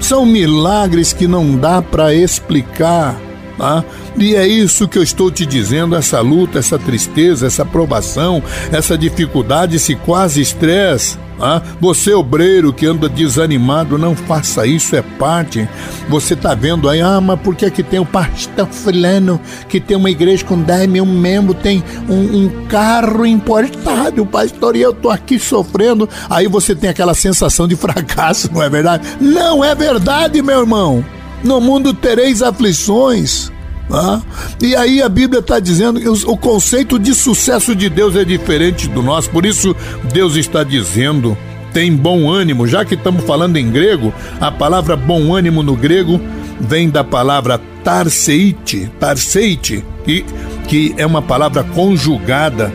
São 0.00 0.26
milagres 0.26 1.12
que 1.12 1.28
não 1.28 1.56
dá 1.56 1.80
para 1.80 2.12
explicar. 2.12 3.14
Tá? 3.56 3.84
E 4.16 4.34
é 4.34 4.46
isso 4.46 4.88
que 4.88 4.98
eu 4.98 5.02
estou 5.02 5.30
te 5.30 5.46
dizendo: 5.46 5.94
essa 5.94 6.20
luta, 6.20 6.58
essa 6.58 6.78
tristeza, 6.78 7.46
essa 7.46 7.64
provação, 7.64 8.42
essa 8.72 8.98
dificuldade, 8.98 9.76
esse 9.76 9.94
quase 9.94 10.40
estresse. 10.40 11.18
Ah, 11.40 11.60
você, 11.80 12.14
obreiro 12.14 12.72
que 12.72 12.86
anda 12.86 13.08
desanimado, 13.08 13.98
não 13.98 14.14
faça 14.14 14.66
isso, 14.66 14.94
é 14.94 15.02
parte. 15.02 15.68
Você 16.08 16.36
tá 16.36 16.54
vendo 16.54 16.88
aí, 16.88 17.00
ah, 17.00 17.20
mas 17.20 17.40
por 17.40 17.56
que, 17.56 17.68
que 17.70 17.82
tem 17.82 17.98
o 17.98 18.06
pastor 18.06 18.68
fulano 18.68 19.40
que 19.68 19.80
tem 19.80 19.96
uma 19.96 20.10
igreja 20.10 20.44
com 20.44 20.60
10 20.60 20.88
mil 20.88 21.04
membros, 21.04 21.60
tem 21.60 21.82
um, 22.08 22.44
um 22.44 22.66
carro 22.66 23.26
importado, 23.26 24.24
pastor, 24.24 24.76
e 24.76 24.82
eu 24.82 24.92
tô 24.92 25.10
aqui 25.10 25.38
sofrendo. 25.38 26.08
Aí 26.30 26.46
você 26.46 26.74
tem 26.74 26.88
aquela 26.88 27.14
sensação 27.14 27.66
de 27.66 27.74
fracasso, 27.76 28.50
não 28.52 28.62
é 28.62 28.70
verdade? 28.70 29.04
Não 29.20 29.64
é 29.64 29.74
verdade, 29.74 30.40
meu 30.40 30.60
irmão. 30.60 31.04
No 31.44 31.60
mundo 31.60 31.92
tereis 31.92 32.42
aflições. 32.42 33.52
Ah, 33.90 34.20
e 34.62 34.74
aí 34.74 35.02
a 35.02 35.08
Bíblia 35.10 35.40
está 35.40 35.60
dizendo 35.60 36.00
que 36.00 36.08
o 36.08 36.36
conceito 36.38 36.98
de 36.98 37.14
sucesso 37.14 37.76
de 37.76 37.90
Deus 37.90 38.16
é 38.16 38.24
diferente 38.24 38.88
do 38.88 39.02
nosso, 39.02 39.28
por 39.28 39.44
isso 39.44 39.76
Deus 40.10 40.36
está 40.36 40.64
dizendo: 40.64 41.36
tem 41.72 41.94
bom 41.94 42.30
ânimo, 42.30 42.66
já 42.66 42.82
que 42.84 42.94
estamos 42.94 43.24
falando 43.24 43.58
em 43.58 43.70
grego, 43.70 44.12
a 44.40 44.50
palavra 44.50 44.96
bom 44.96 45.34
ânimo 45.34 45.62
no 45.62 45.76
grego 45.76 46.18
vem 46.58 46.88
da 46.88 47.04
palavra 47.04 47.60
tarseite, 47.82 48.90
tarseite, 48.98 49.84
que, 50.04 50.24
que 50.66 50.94
é 50.96 51.04
uma 51.04 51.20
palavra 51.20 51.62
conjugada 51.62 52.72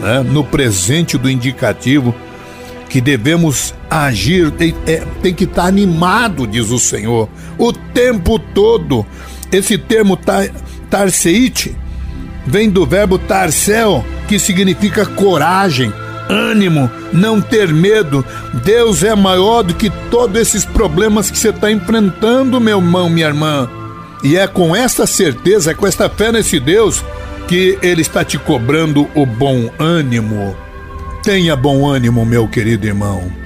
né, 0.00 0.24
no 0.28 0.42
presente 0.42 1.16
do 1.16 1.30
indicativo, 1.30 2.14
que 2.88 3.00
devemos 3.00 3.74
agir, 3.90 4.50
tem, 4.52 4.74
é, 4.86 5.02
tem 5.22 5.34
que 5.34 5.44
estar 5.44 5.62
tá 5.62 5.68
animado, 5.68 6.46
diz 6.46 6.70
o 6.70 6.78
Senhor, 6.78 7.28
o 7.58 7.72
tempo 7.72 8.38
todo. 8.38 9.04
Esse 9.52 9.78
termo 9.78 10.16
tar, 10.16 10.48
tarseite 10.90 11.76
vem 12.46 12.70
do 12.70 12.86
verbo 12.86 13.18
tarsel, 13.18 14.04
que 14.26 14.38
significa 14.38 15.04
coragem, 15.04 15.92
ânimo, 16.28 16.90
não 17.12 17.40
ter 17.40 17.72
medo. 17.72 18.24
Deus 18.64 19.02
é 19.02 19.14
maior 19.14 19.62
do 19.62 19.74
que 19.74 19.90
todos 20.10 20.40
esses 20.40 20.64
problemas 20.64 21.30
que 21.30 21.38
você 21.38 21.50
está 21.50 21.70
enfrentando, 21.70 22.60
meu 22.60 22.78
irmão, 22.78 23.10
minha 23.10 23.26
irmã. 23.26 23.68
E 24.24 24.36
é 24.36 24.46
com 24.46 24.74
esta 24.74 25.06
certeza, 25.06 25.70
é 25.70 25.74
com 25.74 25.86
esta 25.86 26.08
fé 26.08 26.32
nesse 26.32 26.58
Deus, 26.58 27.04
que 27.46 27.78
Ele 27.82 28.02
está 28.02 28.24
te 28.24 28.38
cobrando 28.38 29.08
o 29.14 29.24
bom 29.24 29.70
ânimo. 29.78 30.67
Tenha 31.28 31.54
bom 31.54 31.86
ânimo, 31.86 32.24
meu 32.24 32.48
querido 32.48 32.86
irmão 32.86 33.37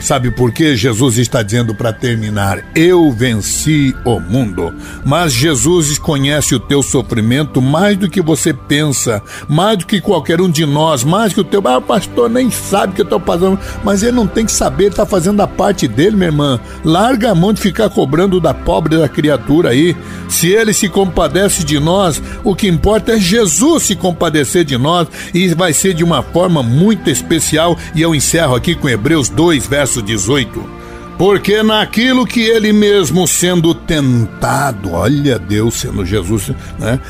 Sabe 0.00 0.30
por 0.30 0.52
que 0.52 0.76
Jesus 0.76 1.18
está 1.18 1.42
dizendo 1.42 1.74
para 1.74 1.92
terminar? 1.92 2.64
Eu 2.74 3.10
venci 3.10 3.94
o 4.04 4.20
mundo. 4.20 4.72
Mas 5.04 5.32
Jesus 5.32 5.98
conhece 5.98 6.54
o 6.54 6.60
teu 6.60 6.82
sofrimento 6.82 7.60
mais 7.60 7.96
do 7.96 8.08
que 8.08 8.22
você 8.22 8.52
pensa, 8.52 9.20
mais 9.48 9.78
do 9.78 9.86
que 9.86 10.00
qualquer 10.00 10.40
um 10.40 10.48
de 10.48 10.64
nós, 10.64 11.02
mais 11.02 11.32
que 11.32 11.40
o 11.40 11.44
teu. 11.44 11.60
Ah, 11.66 11.80
pastor 11.80 12.30
nem 12.30 12.50
sabe 12.50 12.94
que 12.94 13.00
eu 13.00 13.04
estou 13.04 13.20
passando. 13.20 13.58
Mas 13.84 14.02
ele 14.02 14.12
não 14.12 14.26
tem 14.26 14.46
que 14.46 14.52
saber, 14.52 14.90
está 14.90 15.04
fazendo 15.04 15.42
a 15.42 15.46
parte 15.46 15.88
dele, 15.88 16.16
minha 16.16 16.28
irmã. 16.28 16.60
Larga 16.84 17.32
a 17.32 17.34
mão 17.34 17.52
de 17.52 17.60
ficar 17.60 17.90
cobrando 17.90 18.40
da 18.40 18.54
pobre 18.54 18.96
da 18.96 19.08
criatura 19.08 19.70
aí. 19.70 19.96
Se 20.28 20.48
ele 20.48 20.72
se 20.72 20.88
compadece 20.88 21.64
de 21.64 21.78
nós, 21.80 22.22
o 22.44 22.54
que 22.54 22.68
importa 22.68 23.12
é 23.12 23.18
Jesus 23.18 23.82
se 23.82 23.96
compadecer 23.96 24.64
de 24.64 24.78
nós 24.78 25.08
e 25.34 25.48
vai 25.48 25.72
ser 25.72 25.92
de 25.92 26.04
uma 26.04 26.22
forma 26.22 26.62
muito 26.62 27.10
especial. 27.10 27.76
E 27.94 28.00
eu 28.00 28.14
encerro 28.14 28.54
aqui 28.54 28.74
com 28.74 28.88
Hebreus 28.88 29.28
2, 29.28 29.66
verso 29.66 29.87
verso 29.88 30.02
18. 30.02 30.78
Porque 31.16 31.62
naquilo 31.64 32.24
que 32.24 32.42
ele 32.42 32.72
mesmo 32.72 33.26
sendo 33.26 33.74
tentado, 33.74 34.92
olha 34.92 35.36
Deus 35.38 35.74
sendo 35.74 36.06
Jesus, 36.06 36.52
né? 36.78 37.00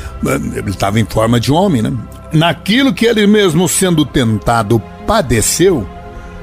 Ele 0.55 0.71
estava 0.71 0.99
em 0.99 1.05
forma 1.05 1.39
de 1.39 1.51
homem, 1.51 1.81
né? 1.81 1.93
Naquilo 2.33 2.93
que 2.93 3.05
ele 3.05 3.27
mesmo 3.27 3.67
sendo 3.67 4.05
tentado 4.05 4.81
padeceu, 5.05 5.87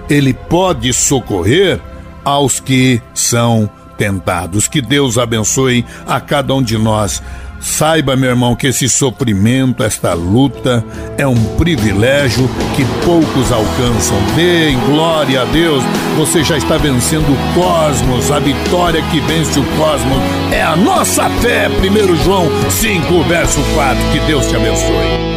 ele 0.09 0.33
pode 0.33 0.93
socorrer 0.93 1.81
aos 2.25 2.61
que 2.61 3.03
são 3.13 3.69
tentados. 3.97 4.69
Que 4.69 4.81
Deus 4.81 5.19
abençoe 5.19 5.85
a 6.07 6.21
cada 6.21 6.55
um 6.55 6.63
de 6.63 6.79
nós 6.79 7.21
Saiba, 7.67 8.17
meu 8.17 8.31
irmão, 8.31 8.55
que 8.55 8.69
esse 8.69 8.89
sofrimento, 8.89 9.83
esta 9.83 10.15
luta, 10.15 10.85
é 11.19 11.27
um 11.27 11.57
privilégio 11.57 12.49
que 12.77 12.85
poucos 13.05 13.51
alcançam. 13.51 14.17
Deem 14.37 14.79
glória 14.87 15.43
a 15.43 15.45
Deus, 15.45 15.83
você 16.17 16.45
já 16.45 16.57
está 16.57 16.79
vencendo 16.79 17.29
o 17.29 17.55
cosmos, 17.55 18.31
a 18.31 18.39
vitória 18.39 19.03
que 19.11 19.21
vence 19.21 19.59
o 19.59 19.65
cosmos 19.77 20.19
é 20.53 20.63
a 20.63 20.77
nossa 20.77 21.29
fé. 21.29 21.69
1 21.69 22.17
João 22.25 22.47
5, 22.71 23.23
verso 23.25 23.61
4. 23.75 24.03
Que 24.13 24.21
Deus 24.21 24.47
te 24.47 24.57
abençoe. 24.57 25.36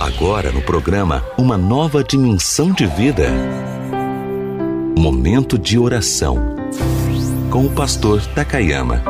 Agora 0.00 0.50
no 0.50 0.62
programa 0.62 1.22
Uma 1.36 1.58
Nova 1.58 2.02
Dimensão 2.02 2.72
de 2.72 2.86
Vida. 2.86 3.28
Momento 4.96 5.58
de 5.58 5.78
oração 5.78 6.56
com 7.50 7.66
o 7.66 7.70
pastor 7.70 8.24
Takayama. 8.28 9.02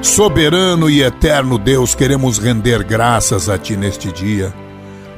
Soberano 0.00 0.88
e 0.88 1.02
eterno 1.02 1.58
Deus, 1.58 1.96
queremos 1.96 2.38
render 2.38 2.84
graças 2.84 3.48
a 3.48 3.58
Ti 3.58 3.76
neste 3.76 4.12
dia, 4.12 4.54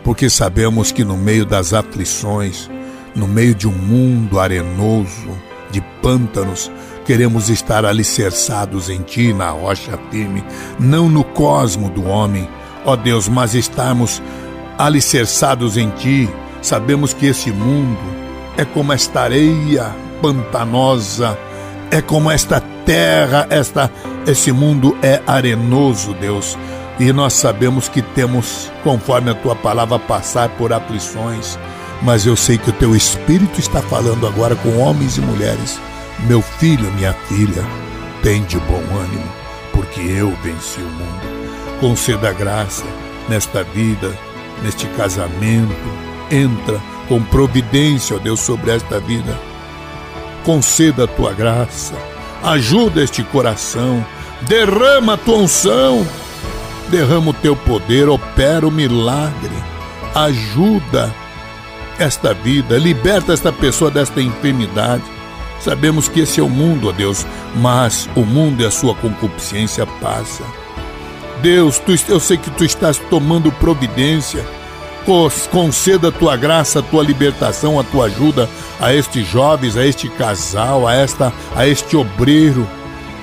porque 0.02 0.30
sabemos 0.30 0.90
que 0.90 1.04
no 1.04 1.18
meio 1.18 1.44
das 1.44 1.74
aflições, 1.74 2.70
no 3.14 3.28
meio 3.28 3.54
de 3.54 3.68
um 3.68 3.72
mundo 3.72 4.40
arenoso, 4.40 5.28
de 5.70 5.82
pântanos, 6.00 6.70
Queremos 7.04 7.50
estar 7.50 7.84
alicerçados 7.84 8.88
em 8.88 9.02
Ti, 9.02 9.32
na 9.32 9.50
rocha 9.50 9.98
firme, 10.10 10.44
não 10.78 11.08
no 11.08 11.24
cosmo 11.24 11.90
do 11.90 12.06
homem, 12.06 12.48
ó 12.84 12.94
Deus, 12.94 13.28
mas 13.28 13.54
estarmos 13.54 14.22
alicerçados 14.78 15.76
em 15.76 15.90
Ti. 15.90 16.30
Sabemos 16.60 17.12
que 17.12 17.26
esse 17.26 17.50
mundo 17.50 17.98
é 18.56 18.64
como 18.64 18.92
esta 18.92 19.22
areia 19.22 19.92
pantanosa, 20.20 21.36
é 21.90 22.00
como 22.00 22.30
esta 22.30 22.60
terra, 22.86 23.48
esta, 23.50 23.90
esse 24.24 24.52
mundo 24.52 24.96
é 25.02 25.20
arenoso, 25.26 26.14
Deus. 26.14 26.56
E 27.00 27.12
nós 27.12 27.32
sabemos 27.32 27.88
que 27.88 28.00
temos, 28.00 28.70
conforme 28.84 29.30
a 29.30 29.34
tua 29.34 29.56
palavra, 29.56 29.98
passar 29.98 30.50
por 30.50 30.72
aflições. 30.72 31.58
Mas 32.00 32.26
eu 32.26 32.36
sei 32.36 32.58
que 32.58 32.70
o 32.70 32.74
teu 32.74 32.94
Espírito 32.94 33.58
está 33.58 33.82
falando 33.82 34.24
agora 34.24 34.54
com 34.54 34.78
homens 34.78 35.16
e 35.16 35.20
mulheres 35.20 35.80
meu 36.26 36.40
filho, 36.40 36.90
minha 36.92 37.12
filha, 37.12 37.64
tem 38.22 38.42
de 38.44 38.56
bom 38.60 38.82
ânimo, 38.96 39.32
porque 39.72 40.00
eu 40.00 40.30
venci 40.42 40.80
o 40.80 40.84
mundo. 40.84 41.80
Conceda 41.80 42.32
graça 42.32 42.84
nesta 43.28 43.64
vida, 43.64 44.16
neste 44.62 44.86
casamento. 44.88 45.74
Entra 46.30 46.80
com 47.08 47.20
providência, 47.22 48.16
ó 48.16 48.18
Deus, 48.18 48.40
sobre 48.40 48.70
esta 48.70 49.00
vida. 49.00 49.36
Conceda 50.44 51.04
a 51.04 51.08
tua 51.08 51.32
graça. 51.32 51.94
Ajuda 52.42 53.02
este 53.02 53.22
coração. 53.24 54.04
Derrama 54.42 55.14
a 55.14 55.16
tua 55.16 55.38
unção. 55.38 56.06
Derrama 56.88 57.30
o 57.30 57.34
teu 57.34 57.54
poder. 57.54 58.08
Opera 58.08 58.66
o 58.66 58.70
milagre. 58.70 59.52
Ajuda 60.14 61.12
esta 61.98 62.32
vida. 62.32 62.78
Liberta 62.78 63.32
esta 63.32 63.52
pessoa 63.52 63.90
desta 63.90 64.20
enfermidade 64.20 65.04
Sabemos 65.62 66.08
que 66.08 66.20
esse 66.20 66.40
é 66.40 66.42
o 66.42 66.48
mundo, 66.48 66.88
ó 66.88 66.92
Deus, 66.92 67.24
mas 67.54 68.08
o 68.16 68.22
mundo 68.22 68.62
e 68.62 68.66
a 68.66 68.70
sua 68.70 68.96
concupiscência 68.96 69.86
passa. 69.86 70.42
Deus, 71.40 71.78
tu, 71.78 71.94
eu 72.08 72.18
sei 72.18 72.36
que 72.36 72.50
tu 72.50 72.64
estás 72.64 72.98
tomando 72.98 73.52
providência. 73.52 74.44
Conceda 75.50 76.08
a 76.08 76.12
tua 76.12 76.36
graça, 76.36 76.78
a 76.78 76.82
tua 76.82 77.02
libertação, 77.02 77.78
a 77.78 77.84
tua 77.84 78.06
ajuda 78.06 78.48
a 78.80 78.92
estes 78.92 79.26
jovens, 79.26 79.76
a 79.76 79.84
este 79.84 80.08
casal, 80.08 80.86
a 80.86 80.94
esta, 80.94 81.32
a 81.56 81.66
este 81.66 81.96
obreiro 81.96 82.68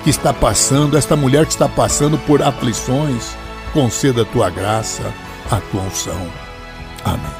que 0.04 0.10
está 0.10 0.32
passando, 0.32 0.96
esta 0.96 1.16
mulher 1.16 1.44
que 1.44 1.52
está 1.52 1.68
passando 1.68 2.18
por 2.18 2.42
aflições. 2.42 3.36
Conceda 3.72 4.22
a 4.22 4.26
tua 4.26 4.50
graça, 4.50 5.02
a 5.50 5.56
tua 5.56 5.82
unção. 5.82 6.26
Amém. 7.04 7.39